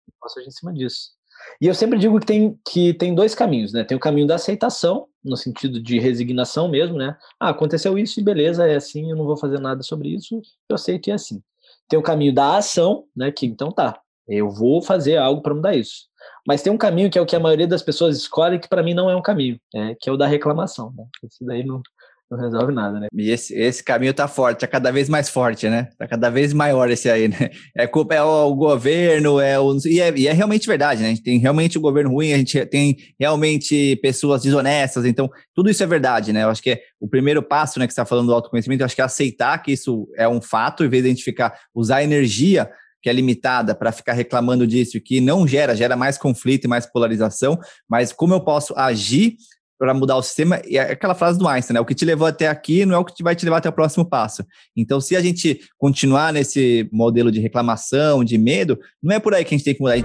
[0.07, 1.17] Eu posso agir em cima disso.
[1.61, 3.83] E eu sempre digo que tem, que tem dois caminhos, né?
[3.83, 7.17] Tem o caminho da aceitação, no sentido de resignação mesmo, né?
[7.39, 10.75] Ah, aconteceu isso e beleza, é assim, eu não vou fazer nada sobre isso, eu
[10.75, 11.41] aceito e é assim.
[11.87, 13.31] Tem o caminho da ação, né?
[13.31, 16.07] Que então tá, eu vou fazer algo para mudar isso.
[16.45, 18.83] Mas tem um caminho que é o que a maioria das pessoas escolhe, que para
[18.83, 20.93] mim não é um caminho, é, que é o da reclamação.
[20.95, 21.05] Né?
[21.23, 21.81] Esse daí não,
[22.29, 23.07] não resolve nada, né?
[23.13, 25.87] E esse, esse caminho tá forte, tá cada vez mais forte, né?
[25.97, 27.49] Tá cada vez maior esse aí, né?
[27.75, 29.77] É culpa, é o, governo, é o.
[29.85, 31.07] E é, e é realmente verdade, né?
[31.07, 35.29] A gente tem realmente o um governo ruim, a gente tem realmente pessoas desonestas, então
[35.55, 36.43] tudo isso é verdade, né?
[36.43, 38.85] Eu acho que é o primeiro passo, né, que você está falando do autoconhecimento, eu
[38.85, 42.03] acho que é aceitar que isso é um fato, em vez de identificar, usar a
[42.03, 42.69] energia
[43.01, 46.85] que é limitada para ficar reclamando disso, que não gera, gera mais conflito e mais
[46.85, 49.37] polarização, mas como eu posso agir
[49.77, 51.79] para mudar o sistema, e é aquela frase do Einstein, né?
[51.79, 53.73] O que te levou até aqui não é o que vai te levar até o
[53.73, 54.43] próximo passo.
[54.75, 59.45] Então, se a gente continuar nesse modelo de reclamação, de medo, não é por aí
[59.45, 59.97] que a gente tem que mudar.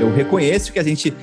[0.00, 1.14] Eu reconheço que a gente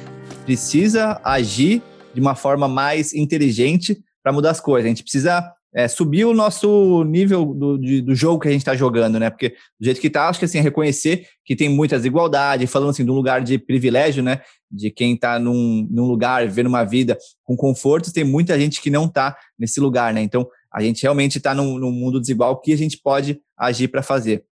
[0.46, 1.82] precisa agir
[2.14, 4.86] de uma forma mais inteligente para mudar as coisas.
[4.86, 8.62] A gente precisa é, subir o nosso nível do, de, do jogo que a gente
[8.62, 9.30] está jogando, né?
[9.30, 13.04] Porque do jeito que está, acho que assim, reconhecer que tem muita desigualdade, falando assim
[13.04, 14.42] de um lugar de privilégio, né?
[14.72, 18.90] De quem está num, num lugar, vivendo uma vida com conforto, tem muita gente que
[18.90, 20.22] não está nesse lugar, né?
[20.22, 24.04] Então, a gente realmente está num, num mundo desigual que a gente pode agir para
[24.04, 24.44] fazer.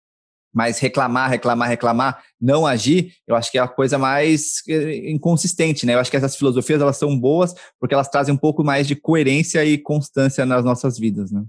[0.54, 5.86] Mas reclamar, reclamar, reclamar, não agir, eu acho que é a coisa mais eh, inconsistente,
[5.86, 5.94] né?
[5.94, 8.96] Eu acho que essas filosofias elas são boas porque elas trazem um pouco mais de
[8.96, 11.44] coerência e constância nas nossas vidas, né?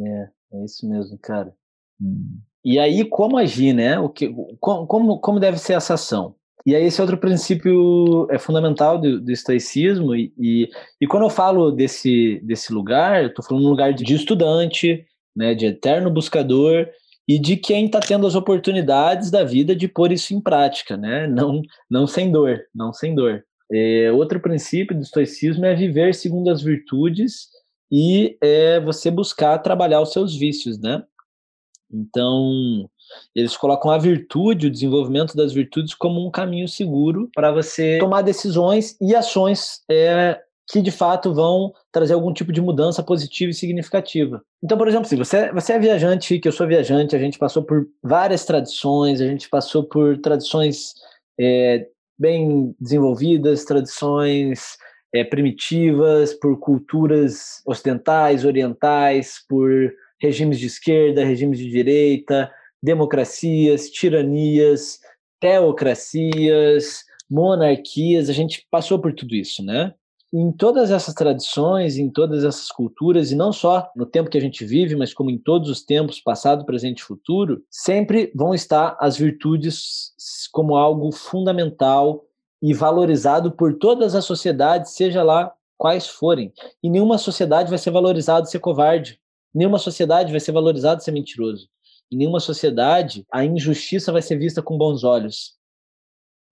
[0.00, 1.52] É, é isso mesmo, cara.
[2.00, 2.38] Hum.
[2.64, 3.98] E aí, como agir, né?
[3.98, 6.34] O que, como, como deve ser essa ação?
[6.64, 10.14] E aí, esse outro princípio é fundamental do, do estoicismo.
[10.14, 14.14] E, e, e, quando eu falo desse, desse lugar, eu estou falando um lugar de
[14.14, 15.04] estudante,
[15.36, 16.86] né, de eterno buscador
[17.26, 21.26] e de quem está tendo as oportunidades da vida de pôr isso em prática, né?
[21.26, 23.44] Não, não sem dor, não sem dor.
[23.72, 27.48] É, outro princípio do estoicismo é viver segundo as virtudes
[27.90, 31.02] e é você buscar trabalhar os seus vícios, né?
[31.90, 32.88] Então,
[33.34, 38.22] eles colocam a virtude, o desenvolvimento das virtudes, como um caminho seguro para você tomar
[38.22, 43.54] decisões e ações é, que de fato vão trazer algum tipo de mudança positiva e
[43.54, 44.42] significativa.
[44.62, 47.62] Então, por exemplo, se você, você é viajante, que eu sou viajante, a gente passou
[47.62, 50.94] por várias tradições, a gente passou por tradições
[51.38, 51.86] é,
[52.18, 54.76] bem desenvolvidas, tradições
[55.14, 62.50] é, primitivas, por culturas ocidentais, orientais, por regimes de esquerda, regimes de direita,
[62.82, 64.98] democracias, tiranias,
[65.40, 69.92] teocracias, monarquias, a gente passou por tudo isso, né?
[70.36, 74.40] Em todas essas tradições, em todas essas culturas, e não só no tempo que a
[74.40, 78.96] gente vive, mas como em todos os tempos, passado, presente e futuro, sempre vão estar
[78.98, 80.12] as virtudes
[80.50, 82.24] como algo fundamental
[82.60, 86.52] e valorizado por todas as sociedades, seja lá quais forem.
[86.82, 89.20] E nenhuma sociedade vai ser valorizada ser covarde.
[89.54, 91.68] Nenhuma sociedade vai ser valorizada ser mentiroso.
[92.10, 95.54] Em nenhuma sociedade a injustiça vai ser vista com bons olhos.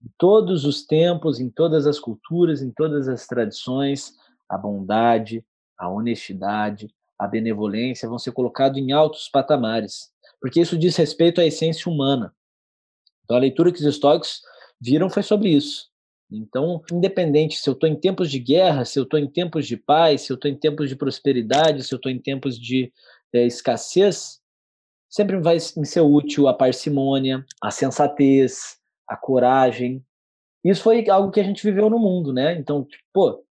[0.04, 4.14] Em todos os tempos, em todas as culturas, em todas as tradições,
[4.48, 5.44] a bondade,
[5.78, 10.10] a honestidade, a benevolência vão ser colocados em altos patamares,
[10.40, 12.34] porque isso diz respeito à essência humana.
[13.24, 14.42] Então, a leitura que os estoicos
[14.80, 15.88] viram foi sobre isso.
[16.30, 19.76] Então, independente se eu estou em tempos de guerra, se eu estou em tempos de
[19.76, 22.92] paz, se eu estou em tempos de prosperidade, se eu estou em tempos de
[23.32, 24.40] é, escassez,
[25.08, 28.78] sempre vai me ser útil a parcimônia, a sensatez,
[29.12, 30.05] a coragem.
[30.64, 32.55] Isso foi algo que a gente viveu no mundo, né?
[32.55, 33.44] Então, tipo, pô,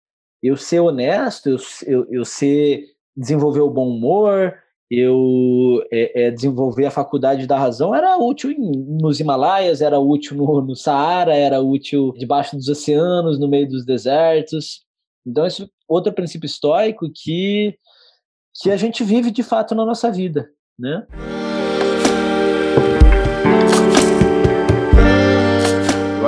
[0.42, 4.54] eu ser honesto, eu, eu, ser desenvolver o bom humor,
[4.90, 8.58] eu é, é, desenvolver a faculdade da razão era útil em,
[9.00, 13.84] nos Himalaias, era útil no, no Saara, era útil debaixo dos oceanos, no meio dos
[13.84, 14.84] desertos.
[15.26, 17.76] Então, esse é outro princípio estoico que,
[18.62, 21.06] que a gente vive de fato na nossa vida, né?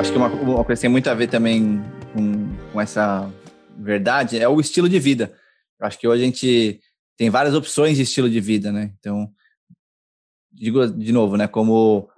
[0.03, 1.81] Acho que uma, uma coisa que tem muito a ver também
[2.13, 3.33] com, com essa
[3.79, 5.33] verdade é o estilo de vida.
[5.79, 6.81] Eu acho que hoje a gente
[7.17, 8.93] tem várias opções de estilo de vida, né?
[8.99, 9.31] Então,
[10.51, 11.47] digo de novo, né?
[11.47, 12.11] Como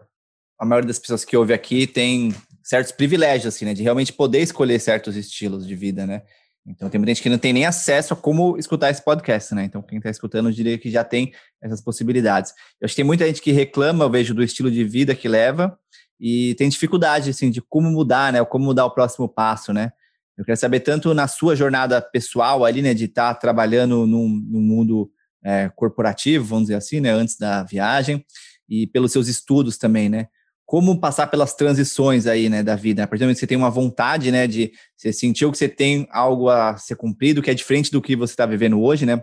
[0.59, 3.75] a maioria das pessoas que ouve aqui tem certos privilégios, assim, né?
[3.75, 6.23] De realmente poder escolher certos estilos de vida, né?
[6.67, 9.63] Então, tem muita gente que não tem nem acesso a como escutar esse podcast, né?
[9.63, 12.55] Então, quem está escutando, eu diria que já tem essas possibilidades.
[12.81, 15.29] Eu acho que tem muita gente que reclama, eu vejo, do estilo de vida que
[15.29, 15.79] leva
[16.19, 18.45] e tem dificuldade, assim, de como mudar, né?
[18.45, 19.93] Como mudar o próximo passo, né?
[20.37, 24.29] Eu quero saber tanto na sua jornada pessoal ali, né, de estar tá trabalhando num,
[24.29, 25.11] num mundo
[25.45, 28.25] é, corporativo, vamos dizer assim, né, antes da viagem,
[28.69, 30.29] e pelos seus estudos também, né?
[30.67, 33.05] Como passar pelas transições aí, né, da vida?
[33.05, 35.69] A partir do momento que você tem uma vontade, né, de você sentiu que você
[35.69, 39.23] tem algo a ser cumprido, que é diferente do que você está vivendo hoje, né?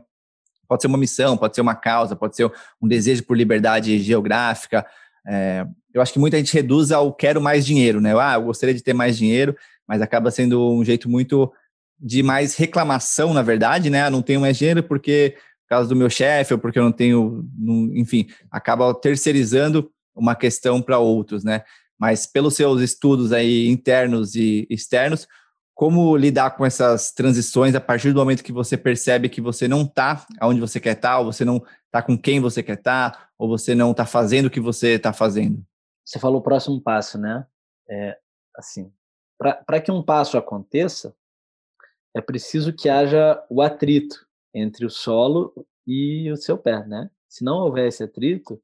[0.67, 2.49] Pode ser uma missão, pode ser uma causa, pode ser
[2.81, 4.85] um desejo por liberdade geográfica.
[5.27, 8.13] É, eu acho que muita gente reduz ao quero mais dinheiro, né?
[8.19, 9.55] Ah, eu gostaria de ter mais dinheiro,
[9.87, 11.51] mas acaba sendo um jeito muito
[11.99, 14.03] de mais reclamação, na verdade, né?
[14.03, 16.91] Ah, não tenho mais dinheiro porque por causa do meu chefe ou porque eu não
[16.91, 21.63] tenho, não, enfim, acaba terceirizando uma questão para outros, né?
[21.99, 25.27] Mas pelos seus estudos aí internos e externos,
[25.73, 29.83] como lidar com essas transições a partir do momento que você percebe que você não
[29.83, 33.11] está onde você quer estar, tá, ou você não está com quem você quer estar,
[33.11, 35.63] tá, ou você não está fazendo o que você está fazendo?
[36.05, 37.45] Você falou o próximo passo, né?
[37.89, 38.17] É,
[38.55, 38.91] assim,
[39.65, 41.15] para que um passo aconteça,
[42.13, 45.53] é preciso que haja o atrito entre o solo
[45.87, 47.09] e o seu pé, né?
[47.27, 48.61] Se não houver esse atrito,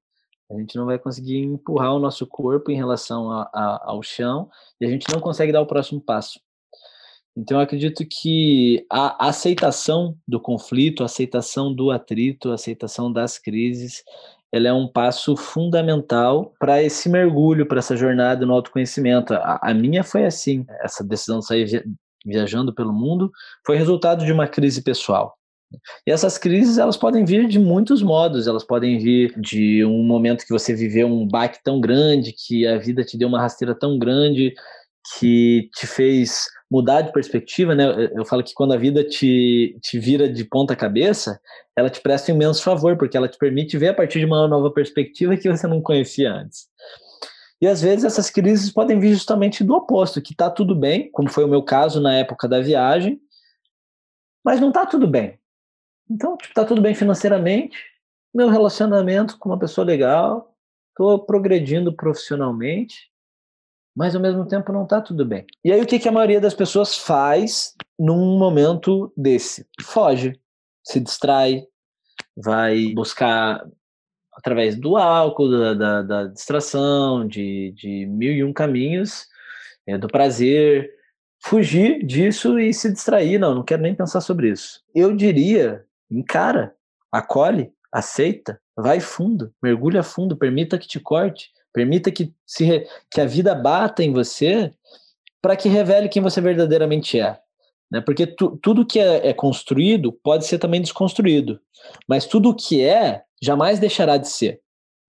[0.50, 4.50] a gente não vai conseguir empurrar o nosso corpo em relação a, a, ao chão
[4.80, 6.40] e a gente não consegue dar o próximo passo.
[7.36, 13.38] Então, eu acredito que a aceitação do conflito, a aceitação do atrito, a aceitação das
[13.38, 14.04] crises,
[14.52, 19.34] ela é um passo fundamental para esse mergulho, para essa jornada no autoconhecimento.
[19.34, 21.86] A, a, minha foi assim, essa decisão de sair
[22.26, 23.32] viajando pelo mundo
[23.66, 25.36] foi resultado de uma crise pessoal.
[26.06, 30.46] E essas crises, elas podem vir de muitos modos, elas podem vir de um momento
[30.46, 34.00] que você viveu um baque tão grande, que a vida te deu uma rasteira tão
[34.00, 34.54] grande,
[35.20, 37.86] que te fez mudar de perspectiva, né?
[38.14, 41.40] Eu falo que quando a vida te, te vira de ponta cabeça,
[41.76, 44.48] ela te presta um imenso favor, porque ela te permite ver a partir de uma
[44.48, 46.68] nova perspectiva que você não conhecia antes.
[47.62, 51.30] E às vezes essas crises podem vir justamente do oposto, que tá tudo bem, como
[51.30, 53.20] foi o meu caso na época da viagem,
[54.44, 55.40] mas não tá tudo bem.
[56.10, 57.78] Então, tipo, tá tudo bem financeiramente,
[58.34, 60.54] meu relacionamento com uma pessoa legal,
[60.96, 63.10] tô progredindo profissionalmente,
[63.98, 65.44] mas ao mesmo tempo não está tudo bem.
[65.66, 69.66] E aí o que, que a maioria das pessoas faz num momento desse?
[69.82, 70.40] Foge,
[70.84, 71.64] se distrai,
[72.36, 73.66] vai buscar
[74.34, 79.26] através do álcool, da, da, da distração, de, de mil e um caminhos,
[79.88, 80.92] é, do prazer,
[81.44, 83.40] fugir disso e se distrair.
[83.40, 84.80] Não, não quero nem pensar sobre isso.
[84.94, 86.76] Eu diria, encara,
[87.12, 93.26] acolhe, aceita, vai fundo, mergulha fundo, permita que te corte, Permita que, se, que a
[93.26, 94.74] vida bata em você
[95.40, 97.40] para que revele quem você verdadeiramente é.
[97.92, 98.02] Né?
[98.02, 101.62] Porque tu, tudo que é, é, construído pode ser também desconstruído,
[102.08, 104.60] mas tudo que é jamais deixará de ser.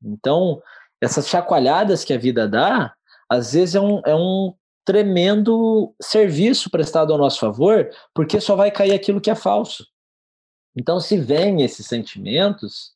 [0.05, 0.61] Então,
[1.01, 2.93] essas chacoalhadas que a vida dá,
[3.31, 4.53] às vezes é um, é um
[4.85, 9.87] tremendo serviço prestado ao nosso favor, porque só vai cair aquilo que é falso.
[10.77, 12.93] Então, se vem esses sentimentos,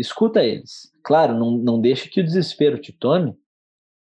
[0.00, 0.90] escuta eles.
[1.04, 3.34] Claro, não, não deixe que o desespero te tome,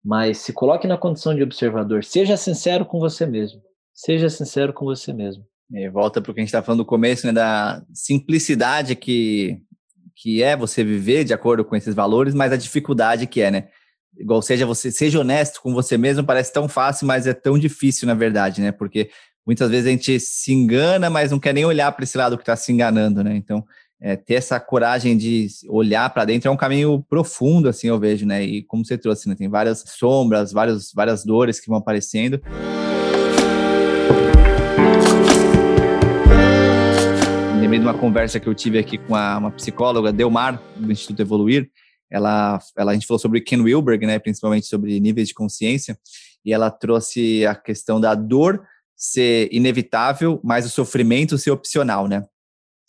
[0.03, 2.03] mas se coloque na condição de observador.
[2.03, 3.61] Seja sincero com você mesmo.
[3.93, 5.45] Seja sincero com você mesmo.
[5.71, 9.61] E volta para o que a gente estava falando no começo, né, da simplicidade que,
[10.15, 13.69] que é você viver de acordo com esses valores, mas a dificuldade que é, né?
[14.17, 18.07] Igual seja você, seja honesto com você mesmo, parece tão fácil, mas é tão difícil,
[18.07, 18.71] na verdade, né?
[18.71, 19.09] Porque
[19.45, 22.43] muitas vezes a gente se engana, mas não quer nem olhar para esse lado que
[22.43, 23.35] está se enganando, né?
[23.35, 23.65] Então,
[24.05, 28.25] é, ter essa coragem de olhar para dentro é um caminho profundo, assim, eu vejo,
[28.25, 28.43] né?
[28.43, 29.35] E como você trouxe, né?
[29.35, 32.41] Tem várias sombras, várias, várias dores que vão aparecendo.
[37.61, 41.21] lembrei de uma conversa que eu tive aqui com a, uma psicóloga, Delmar, do Instituto
[41.21, 41.71] Evoluir.
[42.11, 44.19] Ela, ela, a gente falou sobre Ken Wilberg, né?
[44.19, 45.97] Principalmente sobre níveis de consciência.
[46.43, 48.61] E ela trouxe a questão da dor
[48.97, 52.25] ser inevitável, mas o sofrimento ser opcional, né?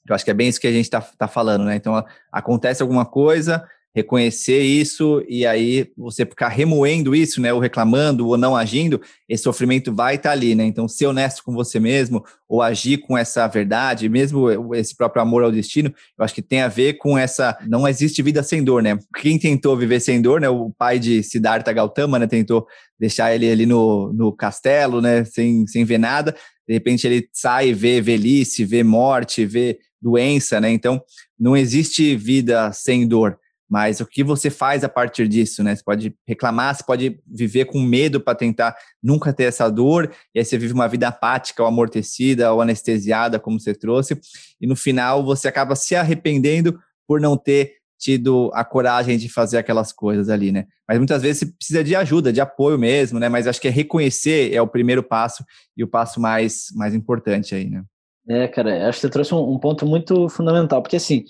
[0.09, 1.77] Eu acho que é bem isso que a gente está tá falando, né?
[1.77, 8.27] Então, acontece alguma coisa, reconhecer isso e aí você ficar remoendo isso, né, ou reclamando
[8.27, 10.65] ou não agindo, esse sofrimento vai estar tá ali, né?
[10.65, 15.45] Então, ser honesto com você mesmo ou agir com essa verdade, mesmo esse próprio amor
[15.45, 18.83] ao destino, eu acho que tem a ver com essa não existe vida sem dor,
[18.83, 18.99] né?
[19.17, 22.67] Quem tentou viver sem dor, né, o pai de Siddhartha Gautama, né, tentou
[22.99, 26.35] deixar ele ali no, no castelo, né, sem, sem ver nada,
[26.67, 30.71] de repente ele sai e vê velhice, vê morte, vê doença, né?
[30.71, 31.03] Então,
[31.39, 33.39] não existe vida sem dor.
[33.69, 35.75] Mas o que você faz a partir disso, né?
[35.75, 40.39] Você pode reclamar, você pode viver com medo para tentar nunca ter essa dor, e
[40.39, 44.21] aí você vive uma vida apática, ou amortecida, ou anestesiada, como você trouxe,
[44.61, 49.57] e no final você acaba se arrependendo por não ter tido a coragem de fazer
[49.57, 50.67] aquelas coisas ali, né?
[50.87, 53.31] Mas muitas vezes você precisa de ajuda, de apoio mesmo, né?
[53.31, 55.43] Mas acho que é reconhecer é o primeiro passo
[55.75, 57.83] e o passo mais, mais importante aí, né?
[58.29, 61.25] É, cara, acho que você trouxe um, um ponto muito fundamental, porque assim,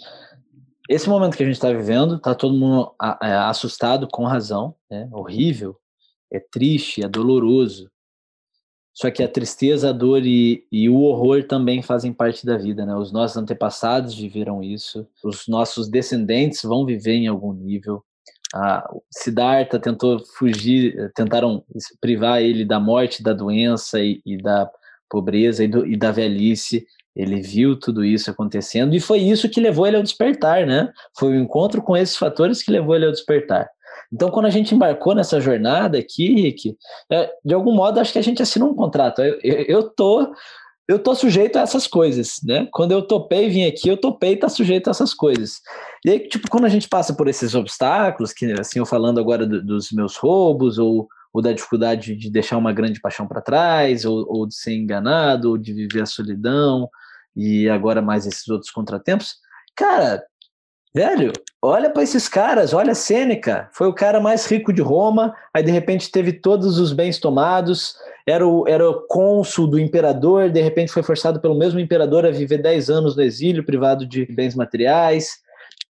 [0.90, 5.08] esse momento que a gente está vivendo, tá todo mundo é, assustado com razão, né?
[5.12, 5.76] Horrível,
[6.32, 7.88] é triste, é doloroso.
[8.94, 12.86] Só que a tristeza, a dor e, e, o horror também fazem parte da vida,
[12.86, 12.94] né?
[12.94, 18.04] Os nossos antepassados viveram isso, os nossos descendentes vão viver em algum nível.
[18.54, 21.64] A Siddhartha tentou fugir, tentaram
[22.00, 24.70] privar ele da morte, da doença e, e da
[25.10, 26.86] pobreza e, do, e da velhice.
[27.16, 30.92] Ele viu tudo isso acontecendo e foi isso que levou ele ao despertar, né?
[31.18, 33.68] Foi o encontro com esses fatores que levou ele ao despertar.
[34.14, 36.76] Então, quando a gente embarcou nessa jornada aqui, Rick,
[37.10, 39.20] é, de algum modo acho que a gente assinou um contrato.
[39.20, 40.32] Eu, eu, eu, tô
[40.86, 42.68] eu tô sujeito a essas coisas, né?
[42.70, 45.60] Quando eu topei vir aqui, eu topei tá sujeito a essas coisas.
[46.04, 49.44] E aí, tipo, quando a gente passa por esses obstáculos, que assim, eu falando agora
[49.44, 54.04] do, dos meus roubos ou ou da dificuldade de deixar uma grande paixão para trás,
[54.04, 56.88] ou, ou, de ser enganado, ou de viver a solidão,
[57.34, 59.34] e agora mais esses outros contratempos.
[59.74, 60.24] Cara,
[60.94, 61.32] velho,
[61.64, 65.70] olha para esses caras, olha Sêneca, foi o cara mais rico de Roma, aí de
[65.70, 67.96] repente teve todos os bens tomados,
[68.26, 72.30] era o, era o cônsul do imperador, de repente foi forçado pelo mesmo imperador a
[72.30, 75.38] viver 10 anos no exílio, privado de bens materiais,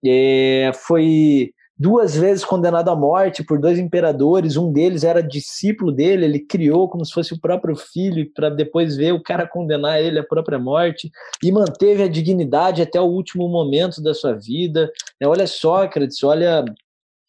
[0.04, 6.24] é, foi duas vezes condenado à morte por dois imperadores, um deles era discípulo dele,
[6.24, 10.18] ele criou como se fosse o próprio filho, para depois ver o cara condenar ele
[10.18, 11.10] à própria morte,
[11.42, 14.90] e manteve a dignidade até o último momento da sua vida.
[15.20, 15.26] Né?
[15.26, 16.64] Olha Sócrates, olha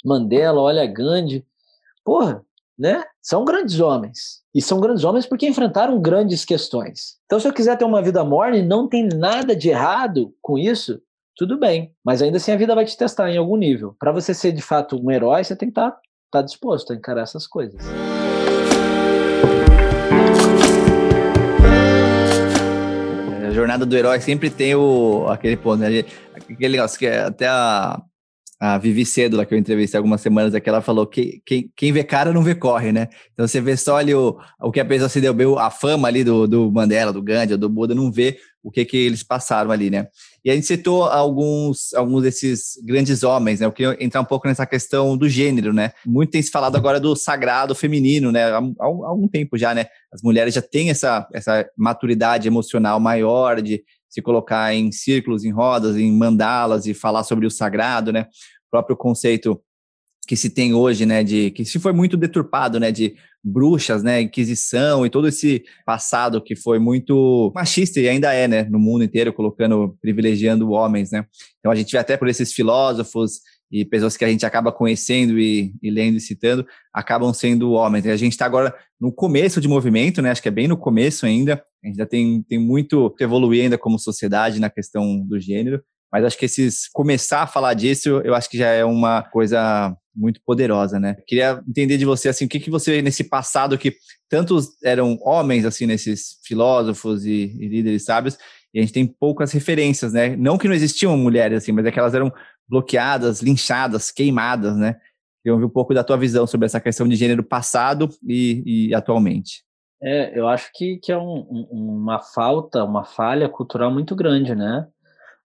[0.04, 1.46] Mandela, olha Gandhi.
[2.04, 2.44] Porra,
[2.78, 3.04] né?
[3.22, 4.44] São grandes homens.
[4.54, 7.18] E são grandes homens porque enfrentaram grandes questões.
[7.26, 11.02] Então, se eu quiser ter uma vida morne, não tem nada de errado com isso
[11.36, 11.92] tudo bem.
[12.04, 13.96] Mas ainda assim a vida vai te testar em algum nível.
[14.00, 16.00] Para você ser de fato um herói, você tem que estar tá,
[16.32, 17.82] tá disposto a encarar essas coisas.
[23.46, 26.04] A jornada do herói sempre tem o, aquele ponto, né?
[26.34, 28.02] Aquele negócio que é até a,
[28.66, 31.92] a Vivi Cedo, lá que eu entrevistei algumas semanas aqui, ela falou que quem, quem
[31.92, 33.10] vê cara não vê corre, né?
[33.34, 36.24] Então você vê só ali o, o que a pessoa se deu a fama ali
[36.24, 39.90] do, do Mandela, do Gandhi, do Buda, não vê o que que eles passaram ali,
[39.90, 40.08] né?
[40.46, 43.66] E a gente citou alguns, alguns desses grandes homens, né?
[43.66, 45.92] Eu queria entrar um pouco nessa questão do gênero, né?
[46.06, 48.46] Muito tem se falado agora do sagrado feminino, né?
[48.46, 49.88] Há, há algum tempo já, né?
[50.10, 53.84] As mulheres já têm essa, essa maturidade emocional maior de
[54.14, 58.28] se colocar em círculos, em rodas, em mandalas e falar sobre o sagrado, né?
[58.74, 59.62] Próprio conceito
[60.28, 63.14] que se tem hoje, né, de que se foi muito deturpado, né, de
[63.44, 68.64] bruxas, né, inquisição e todo esse passado que foi muito machista e ainda é, né,
[68.64, 71.24] no mundo inteiro colocando privilegiando homens, né.
[71.60, 75.38] Então a gente vê até por esses filósofos e pessoas que a gente acaba conhecendo
[75.38, 78.06] e, e lendo e citando acabam sendo homens.
[78.06, 80.32] E a gente está agora no começo de movimento, né?
[80.32, 81.64] Acho que é bem no começo ainda.
[81.84, 85.80] A gente ainda tem, tem muito evoluir ainda como sociedade na questão do gênero.
[86.14, 89.98] Mas acho que esses começar a falar disso, eu acho que já é uma coisa
[90.16, 91.18] muito poderosa, né?
[91.26, 93.96] Queria entender de você assim, o que que você nesse passado que
[94.30, 98.38] tantos eram homens assim nesses filósofos e, e líderes sábios,
[98.72, 100.36] e a gente tem poucas referências, né?
[100.36, 102.32] Não que não existiam mulheres assim, mas é que elas eram
[102.70, 104.96] bloqueadas, linchadas, queimadas, né?
[105.42, 108.96] Queria ouvir um pouco da tua visão sobre essa questão de gênero passado e, e
[108.96, 109.64] atualmente.
[110.02, 114.88] É, eu acho que, que é um, uma falta, uma falha cultural muito grande, né?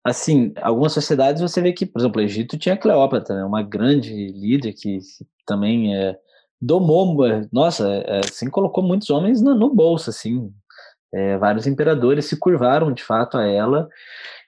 [0.04, 4.12] Assim, algumas sociedades você vê que, por exemplo, o Egito tinha Cleópatra, né, uma grande
[4.32, 4.98] líder que,
[5.46, 6.16] também é,
[6.60, 10.52] domou, é, nossa, é, assim, colocou muitos homens no, no bolso, assim,
[11.12, 13.88] é, vários imperadores se curvaram de fato a ela,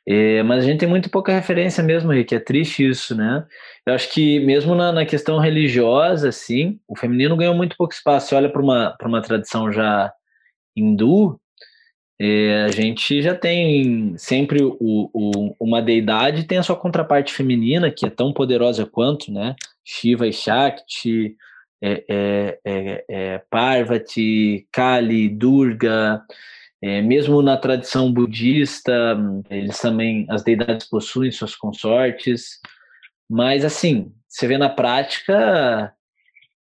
[0.07, 3.47] é, mas a gente tem muito pouca referência mesmo, Rick, é triste isso, né?
[3.87, 8.29] Eu acho que mesmo na, na questão religiosa, assim, o feminino ganhou muito pouco espaço.
[8.29, 10.13] Você olha para uma, uma tradição já
[10.77, 11.41] hindu,
[12.23, 17.91] É, a gente já tem sempre o, o, uma deidade tem a sua contraparte feminina,
[17.91, 19.57] que é tão poderosa quanto, né?
[19.83, 21.35] Shiva e Shakti,
[21.81, 26.23] é, é, é, é Parvati, Kali, Durga,
[26.83, 29.17] é, mesmo na tradição budista,
[29.49, 32.61] eles também, as deidades possuem suas consortes,
[33.27, 35.91] mas assim, você vê na prática,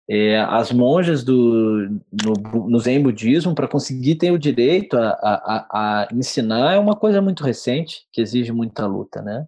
[0.08, 5.66] é, as monjas do, no, no Zen budismo, para conseguir ter o direito a, a,
[5.72, 9.46] a, ensinar, é uma coisa muito recente, que exige muita luta, né?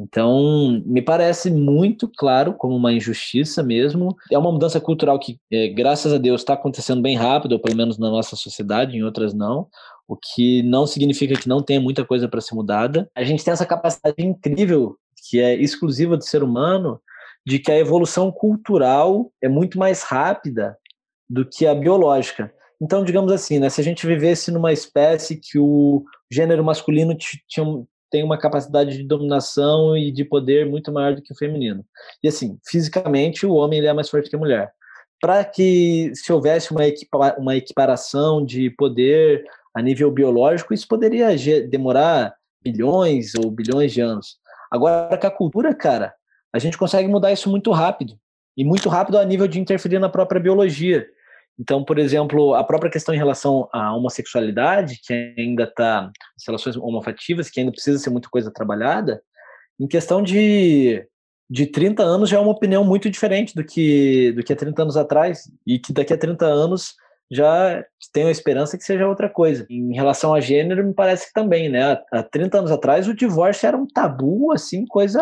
[0.00, 4.16] Então, me parece muito claro como uma injustiça mesmo.
[4.30, 7.76] É uma mudança cultural que, é, graças a Deus, está acontecendo bem rápido, ou pelo
[7.76, 9.66] menos na nossa sociedade, em outras não,
[10.06, 13.10] o que não significa que não tenha muita coisa para ser mudada.
[13.12, 14.96] A gente tem essa capacidade incrível,
[15.28, 17.00] que é exclusiva do ser humano,
[17.46, 20.76] de que a evolução cultural é muito mais rápida
[21.28, 22.52] do que a biológica.
[22.80, 27.66] Então, digamos assim, né, se a gente vivesse numa espécie que o gênero masculino tinha,
[28.10, 31.84] tem uma capacidade de dominação e de poder muito maior do que o feminino.
[32.22, 34.72] E assim, fisicamente, o homem ele é mais forte que a mulher.
[35.20, 41.34] Para que se houvesse uma, equipa uma equiparação de poder a nível biológico, isso poderia
[41.68, 44.36] demorar bilhões ou bilhões de anos.
[44.70, 46.14] Agora, com a cultura, cara,
[46.52, 48.18] a gente consegue mudar isso muito rápido.
[48.56, 51.06] E muito rápido a nível de interferir na própria biologia.
[51.58, 56.76] Então, por exemplo, a própria questão em relação à homossexualidade, que ainda está, as relações
[56.76, 59.20] homofativas, que ainda precisa ser muita coisa trabalhada,
[59.78, 61.04] em questão de,
[61.50, 64.82] de 30 anos já é uma opinião muito diferente do que, do que há 30
[64.82, 66.94] anos atrás, e que daqui a 30 anos
[67.30, 69.66] já tenho a esperança que seja outra coisa.
[69.68, 72.00] Em relação a gênero, me parece que também, né?
[72.12, 75.20] Há 30 anos atrás, o divórcio era um tabu, assim, coisa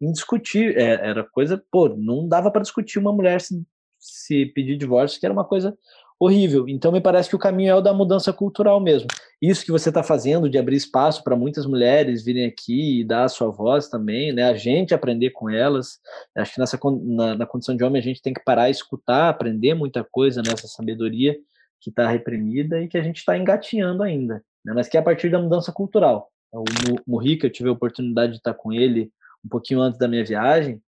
[0.00, 0.74] indiscutível.
[0.76, 3.62] É, era coisa, pô, não dava para discutir uma mulher se,
[3.98, 5.76] se pedir divórcio, que era uma coisa
[6.18, 6.66] horrível.
[6.68, 9.06] Então, me parece que o caminho é o da mudança cultural mesmo.
[9.40, 13.24] Isso que você está fazendo, de abrir espaço para muitas mulheres virem aqui e dar
[13.24, 14.44] a sua voz também, né?
[14.44, 15.98] A gente aprender com elas.
[16.34, 19.74] Acho que nessa, na, na condição de homem a gente tem que parar escutar, aprender
[19.74, 21.36] muita coisa nessa sabedoria
[21.80, 24.42] que está reprimida e que a gente está engatinhando ainda.
[24.64, 24.72] Né?
[24.74, 26.30] Mas que é a partir da mudança cultural.
[26.50, 26.64] O
[27.06, 29.10] Murica, eu tive a oportunidade de estar com ele
[29.44, 30.80] um pouquinho antes da minha viagem,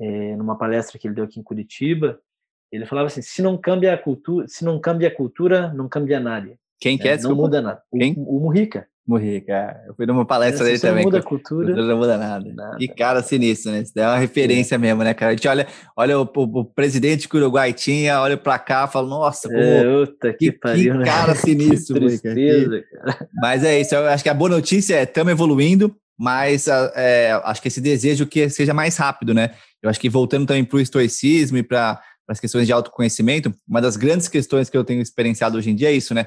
[0.00, 2.18] é, numa palestra que ele deu aqui em Curitiba,
[2.72, 6.20] ele falava assim: se não cambia a cultura, se não cambia a cultura, não cambia
[6.20, 6.56] nada.
[6.80, 7.18] Quem quer?
[7.18, 7.82] É, não muda nada.
[7.92, 8.14] Quem?
[8.16, 8.86] O, o Murica.
[9.06, 9.52] Murica.
[9.52, 9.88] É.
[9.88, 11.04] Eu fui numa palestra dele também.
[11.04, 11.74] Não muda a cultura.
[11.74, 12.52] Não muda nada.
[12.54, 12.76] nada.
[12.80, 13.80] E cara sinistro, né?
[13.80, 14.78] Isso é uma referência é.
[14.78, 15.32] mesmo, né, cara?
[15.32, 15.66] A gente olha,
[15.96, 19.60] olha o, o, o presidente que o Uruguai tinha, olha pra cá, fala, nossa, como.
[19.60, 21.04] É, que, que, pariu, que né?
[21.04, 23.28] cara sinistro, que tristeza, cara.
[23.34, 27.62] Mas é isso, eu acho que a boa notícia é estamos evoluindo, mas é, acho
[27.62, 29.54] que esse desejo que seja mais rápido, né?
[29.82, 31.98] Eu acho que voltando também para o estoicismo e para
[32.28, 35.88] as questões de autoconhecimento, uma das grandes questões que eu tenho experienciado hoje em dia
[35.88, 36.26] é isso, né?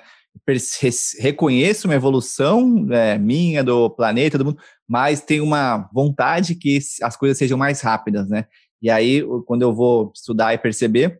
[1.20, 7.16] Reconheço uma evolução é, minha, do planeta, do mundo, mas tenho uma vontade que as
[7.16, 8.48] coisas sejam mais rápidas, né?
[8.82, 11.20] E aí, quando eu vou estudar e perceber,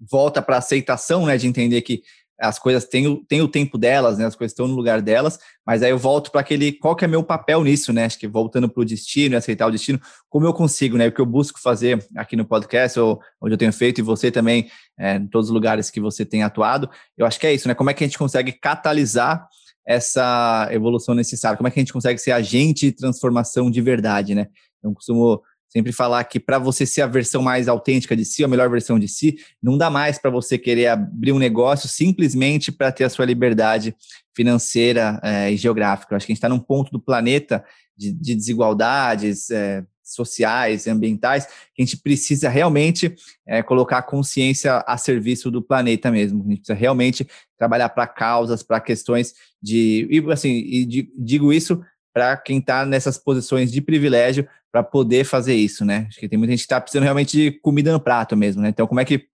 [0.00, 1.36] volta para a aceitação, né?
[1.36, 2.04] De entender que
[2.40, 4.24] as coisas têm o, têm o tempo delas, né?
[4.24, 7.08] As coisas estão no lugar delas, mas aí eu volto para aquele qual que é
[7.08, 8.06] meu papel nisso, né?
[8.06, 11.08] Acho que voltando para o destino, aceitar o destino, como eu consigo, né?
[11.08, 14.30] O que eu busco fazer aqui no podcast, ou onde eu tenho feito, e você
[14.30, 17.68] também, é, em todos os lugares que você tem atuado, eu acho que é isso,
[17.68, 17.74] né?
[17.74, 19.46] Como é que a gente consegue catalisar
[19.86, 21.58] essa evolução necessária?
[21.58, 24.46] Como é que a gente consegue ser agente de transformação de verdade, né?
[24.82, 28.48] Eu costumo sempre falar que para você ser a versão mais autêntica de si, a
[28.48, 32.90] melhor versão de si, não dá mais para você querer abrir um negócio simplesmente para
[32.90, 33.94] ter a sua liberdade
[34.34, 36.12] financeira é, e geográfica.
[36.12, 37.64] Eu acho que a gente está num ponto do planeta
[37.96, 43.14] de, de desigualdades é, sociais ambientais que a gente precisa realmente
[43.46, 46.42] é, colocar a consciência a serviço do planeta mesmo.
[46.42, 50.08] A gente precisa realmente trabalhar para causas, para questões de.
[50.10, 50.84] E, assim, e
[51.16, 51.80] digo isso
[52.12, 56.06] para quem está nessas posições de privilégio para poder fazer isso, né?
[56.08, 58.68] Acho que tem muita gente que está precisando realmente de comida no prato mesmo, né?
[58.68, 59.28] Então, como é que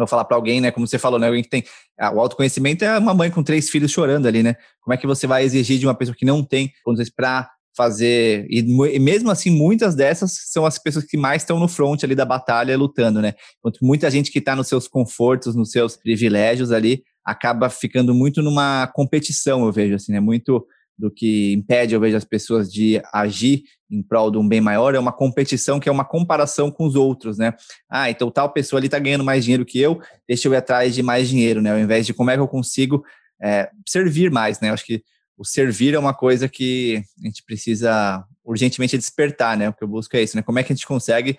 [0.00, 0.70] vou falar para alguém, né?
[0.70, 1.26] Como você falou, né?
[1.26, 1.64] Alguém que tem
[1.98, 4.56] ah, o autoconhecimento é uma mãe com três filhos chorando ali, né?
[4.80, 8.46] Como é que você vai exigir de uma pessoa que não tem condições para fazer
[8.50, 12.14] e, e, mesmo assim muitas dessas são as pessoas que mais estão no front ali
[12.14, 13.34] da batalha lutando, né?
[13.58, 18.42] Enquanto muita gente que está nos seus confortos, nos seus privilégios ali acaba ficando muito
[18.42, 20.20] numa competição, eu vejo assim, né?
[20.20, 20.66] Muito
[21.00, 24.94] do que impede, eu vejo, as pessoas de agir em prol de um bem maior,
[24.94, 27.54] é uma competição que é uma comparação com os outros, né?
[27.88, 30.94] Ah, então tal pessoa ali está ganhando mais dinheiro que eu, deixa eu ir atrás
[30.94, 31.72] de mais dinheiro, né?
[31.72, 33.02] Ao invés de como é que eu consigo
[33.42, 34.68] é, servir mais, né?
[34.68, 35.02] Eu acho que
[35.36, 39.70] o servir é uma coisa que a gente precisa urgentemente despertar, né?
[39.70, 40.42] O que eu busco é isso, né?
[40.42, 41.38] Como é que a gente consegue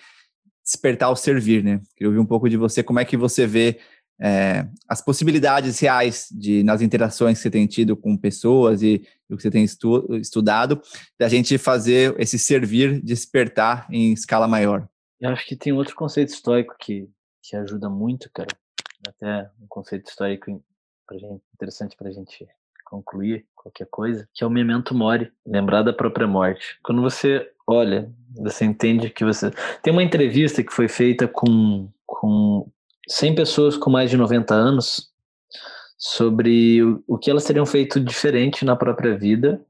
[0.66, 1.80] despertar o servir, né?
[1.96, 3.80] Queria ouvir um pouco de você, como é que você vê
[4.22, 9.36] é, as possibilidades reais de nas interações que você tem tido com pessoas e o
[9.36, 10.80] que você tem estu, estudado,
[11.20, 14.88] da gente fazer esse servir despertar em escala maior.
[15.20, 17.10] Eu acho que tem outro conceito histórico que,
[17.42, 18.50] que ajuda muito, cara.
[19.08, 20.64] Até um conceito histórico
[21.56, 22.48] interessante para a gente
[22.86, 26.78] concluir qualquer coisa, que é o memento mori, lembrar da própria morte.
[26.84, 29.52] Quando você olha, você entende que você.
[29.82, 32.70] Tem uma entrevista que foi feita com, com
[33.08, 35.12] 100 pessoas com mais de 90 anos
[35.98, 39.64] sobre o, que elas teriam feito diferente na própria vida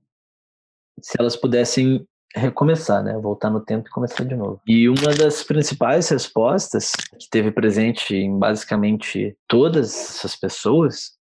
[1.02, 3.18] se elas pudessem recomeçar, né?
[3.18, 4.62] Voltar no tempo e começar de novo.
[4.66, 11.18] E uma das principais respostas que teve presente em basicamente todas essas pessoas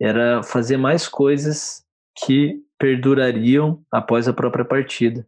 [0.00, 1.84] era fazer mais coisas
[2.24, 5.26] que perdurariam após a própria partida.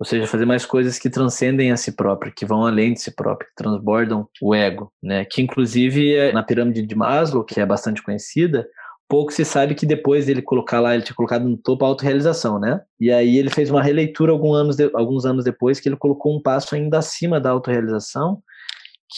[0.00, 3.14] Ou seja, fazer mais coisas que transcendem a si próprio, que vão além de si
[3.14, 5.26] próprio, que transbordam o ego, né?
[5.26, 8.66] Que inclusive é na pirâmide de Maslow, que é bastante conhecida,
[9.10, 12.60] pouco se sabe que depois dele colocar lá, ele tinha colocado no topo a autorrealização,
[12.60, 12.80] né?
[12.98, 16.34] E aí ele fez uma releitura alguns anos, de, alguns anos depois, que ele colocou
[16.34, 18.40] um passo ainda acima da autorrealização,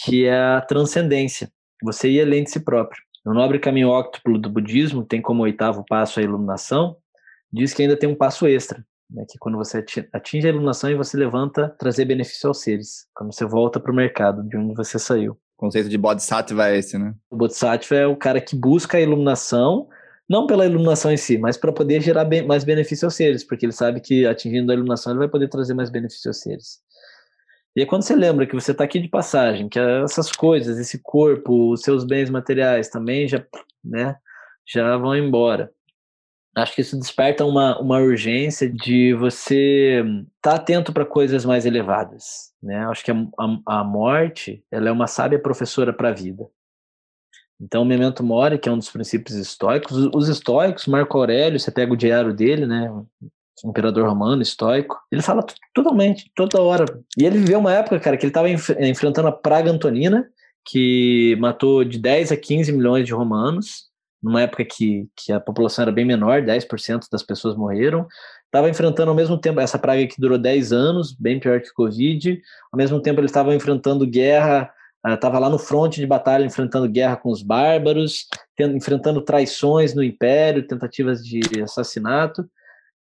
[0.03, 1.49] que é a transcendência.
[1.83, 2.99] Você ir além de si próprio.
[3.23, 6.97] No Nobre Caminho Óctuplo do budismo, tem como oitavo passo a iluminação,
[7.51, 10.95] diz que ainda tem um passo extra, né, que quando você atinge a iluminação e
[10.95, 14.97] você levanta, trazer benefício aos seres, quando você volta para o mercado de onde você
[14.97, 15.33] saiu.
[15.55, 17.13] O conceito de Bodhisattva é esse, né?
[17.29, 19.87] O Bodhisattva é o cara que busca a iluminação,
[20.27, 23.65] não pela iluminação em si, mas para poder gerar bem, mais benefício aos seres, porque
[23.65, 26.81] ele sabe que atingindo a iluminação ele vai poder trazer mais benefício aos seres.
[27.75, 30.99] E aí, quando você lembra que você está aqui de passagem, que essas coisas, esse
[31.01, 33.43] corpo, os seus bens materiais também já,
[33.83, 34.15] né,
[34.67, 35.71] já vão embora
[36.55, 40.03] acho que isso desperta uma, uma urgência de você
[40.35, 42.51] estar tá atento para coisas mais elevadas.
[42.61, 42.85] Né?
[42.85, 46.47] Acho que a, a, a morte ela é uma sábia professora para a vida.
[47.59, 51.71] Então, o Memento Mori, que é um dos princípios estoicos, os estoicos, Marco Aurélio, você
[51.71, 52.91] pega o diário dele, né,
[53.63, 56.85] o imperador romano, estoico, ele fala totalmente, toda hora.
[57.17, 60.27] E ele viveu uma época, cara, que ele estava enf enfrentando a praga antonina,
[60.65, 63.85] que matou de 10 a 15 milhões de romanos,
[64.23, 68.07] numa época que, que a população era bem menor, 10% das pessoas morreram,
[68.45, 72.41] estava enfrentando ao mesmo tempo essa praga que durou 10 anos, bem pior que Covid,
[72.71, 74.71] ao mesmo tempo eles estavam enfrentando guerra,
[75.05, 79.93] estava uh, lá no fronte de batalha enfrentando guerra com os bárbaros, tendo, enfrentando traições
[79.93, 82.49] no império, tentativas de assassinato.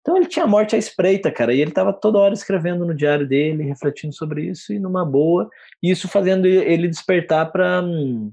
[0.01, 2.93] Então ele tinha a morte à espreita, cara, e ele estava toda hora escrevendo no
[2.93, 5.49] diário dele, refletindo sobre isso e numa boa,
[5.81, 8.33] e isso fazendo ele despertar para hum,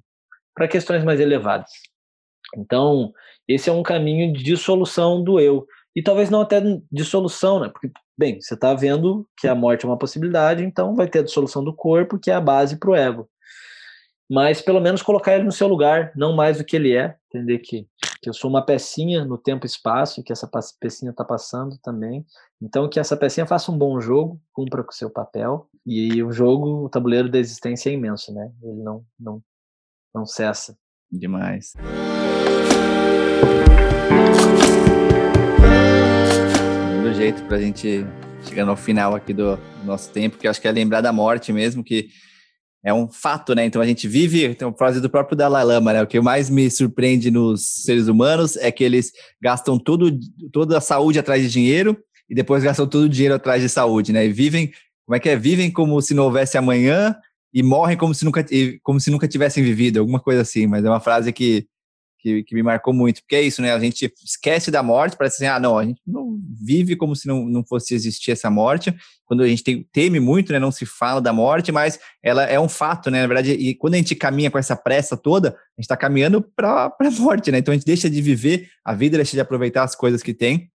[0.59, 1.69] para questões mais elevadas.
[2.57, 3.11] Então,
[3.47, 5.65] esse é um caminho de dissolução do eu.
[5.95, 7.69] E talvez não até dissolução, né?
[7.69, 11.23] Porque, bem, você está vendo que a morte é uma possibilidade, então vai ter a
[11.23, 13.29] dissolução do corpo, que é a base para o ego.
[14.29, 17.57] Mas pelo menos colocar ele no seu lugar, não mais do que ele é, entender
[17.59, 17.87] que,
[18.21, 20.47] que eu sou uma pecinha no tempo e espaço, que essa
[20.79, 22.23] pecinha está passando também.
[22.61, 25.67] Então, que essa pecinha faça um bom jogo, cumpra com o seu papel.
[25.83, 28.51] E o jogo, o tabuleiro da existência é imenso, né?
[28.61, 29.41] Ele não, não,
[30.13, 30.77] não cessa.
[31.11, 31.73] Demais.
[37.03, 38.05] Do jeito para a gente
[38.47, 41.83] chegando ao final aqui do, nosso tempo, que acho que é lembrar da morte mesmo,
[41.83, 42.09] que
[42.83, 43.65] é um fato, né?
[43.65, 46.01] Então a gente vive, uma frase do próprio Dalai Lama, né?
[46.01, 50.17] O que mais me surpreende nos seres humanos é que eles gastam tudo,
[50.51, 51.97] toda a saúde atrás de dinheiro
[52.29, 54.25] e depois gastam todo o dinheiro atrás de saúde, né?
[54.25, 54.71] E vivem,
[55.05, 55.35] como é que é?
[55.35, 57.15] Vivem como se não houvesse amanhã
[57.53, 58.45] e morrem como se nunca,
[58.83, 61.67] como se nunca tivessem vivido, alguma coisa assim, mas é uma frase que,
[62.19, 63.73] que, que, me marcou muito, porque é isso, né?
[63.73, 67.27] A gente esquece da morte, parece assim, ah, não, a gente não vive como se
[67.27, 68.93] não, não fosse existir essa morte,
[69.25, 70.59] quando a gente tem, teme muito, né?
[70.59, 73.21] Não se fala da morte, mas ela é um fato, né?
[73.21, 76.41] Na verdade, e quando a gente caminha com essa pressa toda, a gente está caminhando
[76.41, 77.59] para a morte, né?
[77.59, 80.69] Então a gente deixa de viver a vida, deixa de aproveitar as coisas que tem,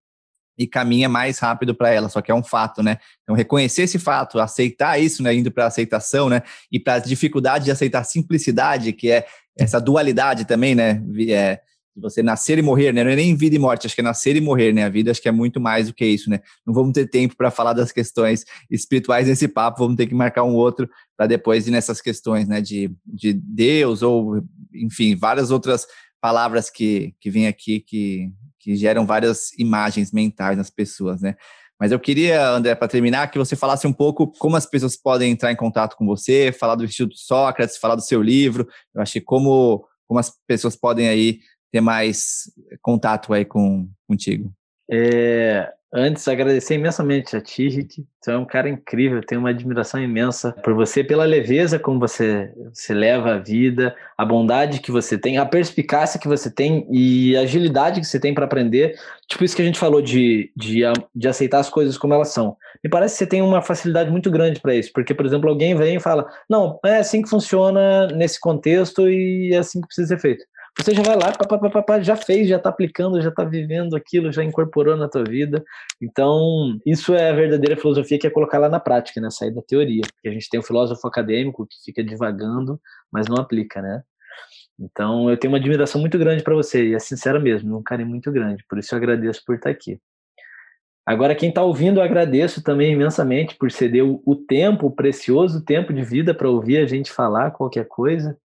[0.57, 2.97] e caminha mais rápido para ela, só que é um fato, né?
[3.23, 5.33] Então, reconhecer esse fato, aceitar isso, né?
[5.33, 6.41] Indo para a aceitação, né?
[6.71, 9.25] E para a dificuldade de aceitar simplicidade, que é
[9.57, 11.01] essa dualidade também, né?
[11.29, 11.59] É,
[11.95, 13.03] você nascer e morrer, né?
[13.03, 14.83] Não é nem vida e morte, acho que é nascer e morrer, né?
[14.83, 16.41] A vida acho que é muito mais do que isso, né?
[16.65, 20.43] Não vamos ter tempo para falar das questões espirituais nesse papo, vamos ter que marcar
[20.43, 22.59] um outro para depois ir nessas questões, né?
[22.59, 24.43] De, de Deus ou,
[24.73, 25.87] enfim, várias outras
[26.19, 28.29] palavras que, que vêm aqui que,
[28.65, 31.35] que geram várias imagens mentais nas pessoas, né?
[31.79, 35.31] Mas eu queria, André, para terminar, que você falasse um pouco como as pessoas podem
[35.31, 38.67] entrar em contato com você, falar do Instituto Sócrates, falar do seu livro.
[38.95, 41.41] Eu achei como, como as pessoas podem aí
[41.71, 42.51] ter mais
[42.81, 44.51] contato aí com contigo.
[44.89, 48.05] É, antes agradecer imensamente a ti, Rick.
[48.19, 52.51] Você é um cara incrível, tenho uma admiração imensa por você, pela leveza como você,
[52.73, 57.37] você leva a vida, a bondade que você tem, a perspicácia que você tem e
[57.37, 58.99] a agilidade que você tem para aprender.
[59.27, 60.81] Tipo isso que a gente falou de, de,
[61.15, 62.57] de aceitar as coisas como elas são.
[62.83, 65.75] Me parece que você tem uma facilidade muito grande para isso, porque, por exemplo, alguém
[65.75, 70.09] vem e fala: Não, é assim que funciona nesse contexto e é assim que precisa
[70.09, 70.45] ser feito
[70.77, 73.95] você já vai lá, pá, pá, pá, já fez, já está aplicando, já está vivendo
[73.95, 75.63] aquilo, já incorporou na tua vida.
[76.01, 79.29] Então, isso é a verdadeira filosofia que é colocar lá na prática, né?
[79.29, 80.01] Sair da teoria.
[80.01, 82.79] Porque a gente tem o filósofo acadêmico que fica divagando,
[83.11, 84.03] mas não aplica, né?
[84.77, 88.09] Então, eu tenho uma admiração muito grande para você, e é sincera mesmo, um carinho
[88.09, 88.63] muito grande.
[88.67, 89.99] Por isso eu agradeço por estar aqui.
[91.05, 95.93] Agora, quem está ouvindo, eu agradeço também imensamente por ceder o tempo, o precioso tempo
[95.93, 98.37] de vida para ouvir a gente falar qualquer coisa.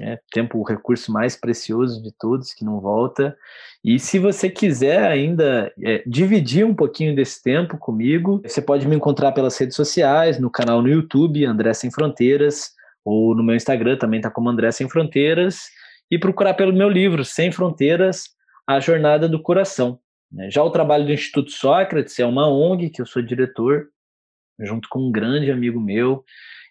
[0.00, 3.36] É, tempo, o recurso mais precioso de todos, que não volta.
[3.82, 8.94] E se você quiser ainda é, dividir um pouquinho desse tempo comigo, você pode me
[8.94, 12.72] encontrar pelas redes sociais, no canal no YouTube, André Sem Fronteiras,
[13.04, 15.70] ou no meu Instagram também está como André Sem Fronteiras,
[16.10, 18.24] e procurar pelo meu livro, Sem Fronteiras,
[18.66, 19.98] A Jornada do Coração.
[20.30, 20.50] Né?
[20.50, 23.88] Já o trabalho do Instituto Sócrates é uma ONG que eu sou diretor,
[24.60, 26.24] junto com um grande amigo meu,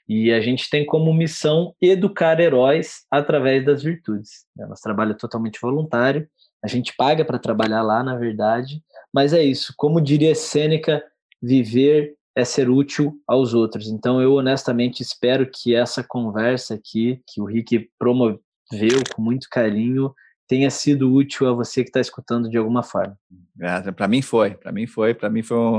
[0.08, 4.46] e a gente tem como missão educar heróis através das virtudes.
[4.56, 4.66] Né?
[4.66, 4.84] Nosso
[5.18, 6.28] totalmente voluntário,
[6.64, 8.82] a gente paga para trabalhar lá, na verdade,
[9.14, 9.74] mas é isso.
[9.78, 11.04] Como diria Sêneca,
[11.42, 13.88] viver é ser útil aos outros.
[13.88, 18.42] Então, eu honestamente espero que essa conversa aqui, que o Rick promoveu
[19.16, 20.14] com muito carinho,
[20.48, 23.18] tenha sido útil a você que está escutando de alguma forma.
[23.96, 25.78] Para mim foi, para mim foi, para mim foi um,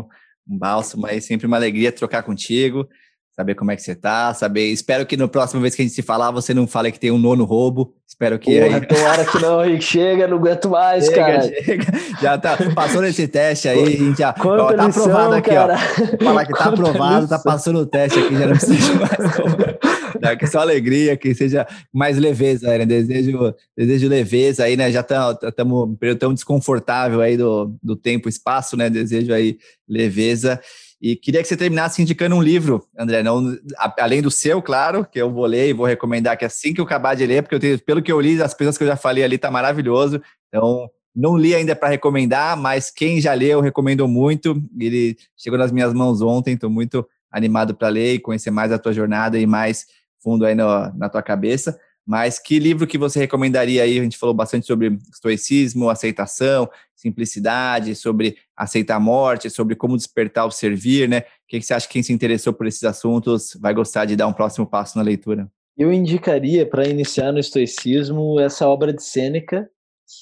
[0.48, 2.88] um bálsamo, mas sempre uma alegria trocar contigo
[3.36, 4.68] saber como é que você tá, saber.
[4.68, 7.10] Espero que no próximo vez que a gente se falar, você não fale que tem
[7.10, 7.92] um nono roubo.
[8.08, 8.58] Espero que.
[8.58, 8.86] Porra, aí...
[8.86, 9.84] Tomara que não, Rick.
[9.84, 11.42] Chega, não aguento mais, chega, cara.
[11.42, 11.84] Chega.
[12.22, 14.34] Já tá, passou nesse teste aí, a gente já.
[14.38, 15.74] Ó, tá lição, aprovado aqui, cara.
[15.74, 16.24] ó.
[16.24, 20.38] Falar que tá aprovado, tá passando o teste aqui, já não precisa mais.
[20.38, 22.86] que só alegria, que seja mais leveza, né?
[22.86, 24.90] Desejo, desejo leveza aí, né?
[24.90, 28.88] Já estamos um período tão desconfortável aí do, do tempo e espaço, né?
[28.88, 30.58] Desejo aí leveza.
[31.00, 33.56] E queria que você terminasse indicando um livro, André, não,
[33.98, 36.84] além do seu, claro, que eu vou ler e vou recomendar que assim que eu
[36.84, 38.96] acabar de ler, porque eu tenho, pelo que eu li, as pessoas que eu já
[38.96, 40.22] falei ali tá maravilhoso.
[40.48, 44.62] Então, não li ainda para recomendar, mas quem já leu, recomendo muito.
[44.78, 48.78] Ele chegou nas minhas mãos ontem, estou muito animado para ler e conhecer mais a
[48.78, 49.86] tua jornada e mais
[50.22, 51.78] fundo aí no, na tua cabeça.
[52.06, 53.98] Mas que livro que você recomendaria aí?
[53.98, 60.46] A gente falou bastante sobre estoicismo, aceitação, simplicidade, sobre aceitar a morte, sobre como despertar
[60.46, 61.20] o servir, né?
[61.20, 64.28] O que você acha que quem se interessou por esses assuntos vai gostar de dar
[64.28, 65.50] um próximo passo na leitura?
[65.76, 69.68] Eu indicaria para iniciar no estoicismo essa obra de Sêneca,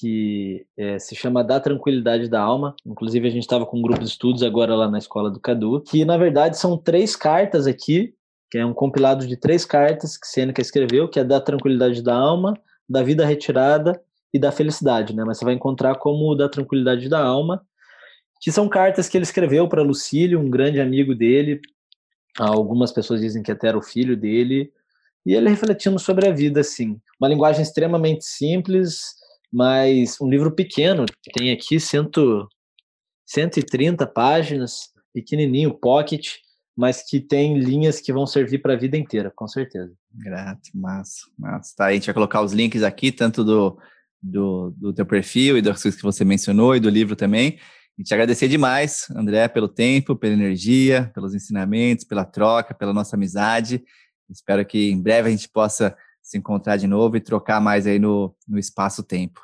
[0.01, 2.75] que é, se chama Da Tranquilidade da Alma.
[2.87, 5.83] Inclusive, a gente estava com um grupo de estudos agora lá na escola do Cadu,
[5.83, 8.15] que na verdade são três cartas aqui
[8.51, 12.15] que é um compilado de três cartas que Seneca escreveu, que é da tranquilidade da
[12.15, 12.55] alma,
[12.89, 14.01] da vida retirada
[14.33, 15.25] e da felicidade, né?
[15.25, 17.65] Mas você vai encontrar como da tranquilidade da alma,
[18.41, 21.61] que são cartas que ele escreveu para Lucílio, um grande amigo dele.
[22.39, 24.73] Algumas pessoas dizem que até era o filho dele,
[25.25, 27.01] e ele refletindo sobre a vida, assim.
[27.19, 29.15] Uma linguagem extremamente simples,
[29.53, 32.47] mas um livro pequeno, tem aqui cento,
[33.25, 36.35] 130 páginas, pequenininho, pocket,
[36.77, 39.93] mas que tem linhas que vão servir para a vida inteira, com certeza.
[40.13, 41.75] Grato, massa, massa.
[41.77, 43.79] Tá, a gente vai colocar os links aqui, tanto do,
[44.21, 47.59] do, do teu perfil e das coisas que você mencionou e do livro também.
[47.97, 53.15] E te agradecer demais, André, pelo tempo, pela energia, pelos ensinamentos, pela troca, pela nossa
[53.15, 53.85] amizade.
[54.29, 58.01] Espero que em breve a gente possa se encontrar de novo e trocar mais aí
[58.01, 59.41] no, no espaço-tempo.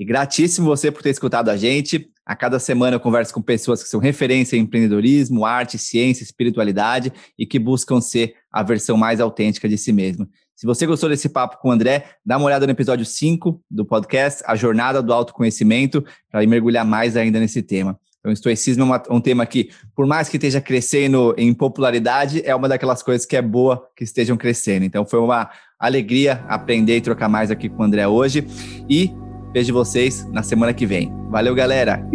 [0.00, 2.08] E gratíssimo você por ter escutado a gente.
[2.24, 7.12] A cada semana eu converso com pessoas que são referência em empreendedorismo, arte, ciência, espiritualidade
[7.38, 10.26] e que buscam ser a versão mais autêntica de si mesmo.
[10.56, 13.84] Se você gostou desse papo com o André, dá uma olhada no episódio 5 do
[13.84, 18.00] podcast, A Jornada do Autoconhecimento, para mergulhar mais ainda nesse tema.
[18.20, 22.54] Então, estoicismo é uma, um tema que, por mais que esteja crescendo em popularidade, é
[22.54, 24.86] uma daquelas coisas que é boa que estejam crescendo.
[24.86, 28.46] Então, foi uma alegria aprender e trocar mais aqui com o André hoje.
[28.88, 29.10] E
[29.52, 31.12] Vejo vocês na semana que vem.
[31.28, 32.06] Valeu, galera!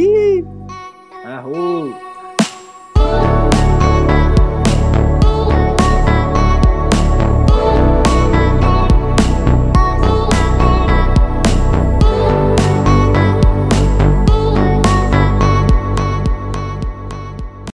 [1.26, 1.94] Arru!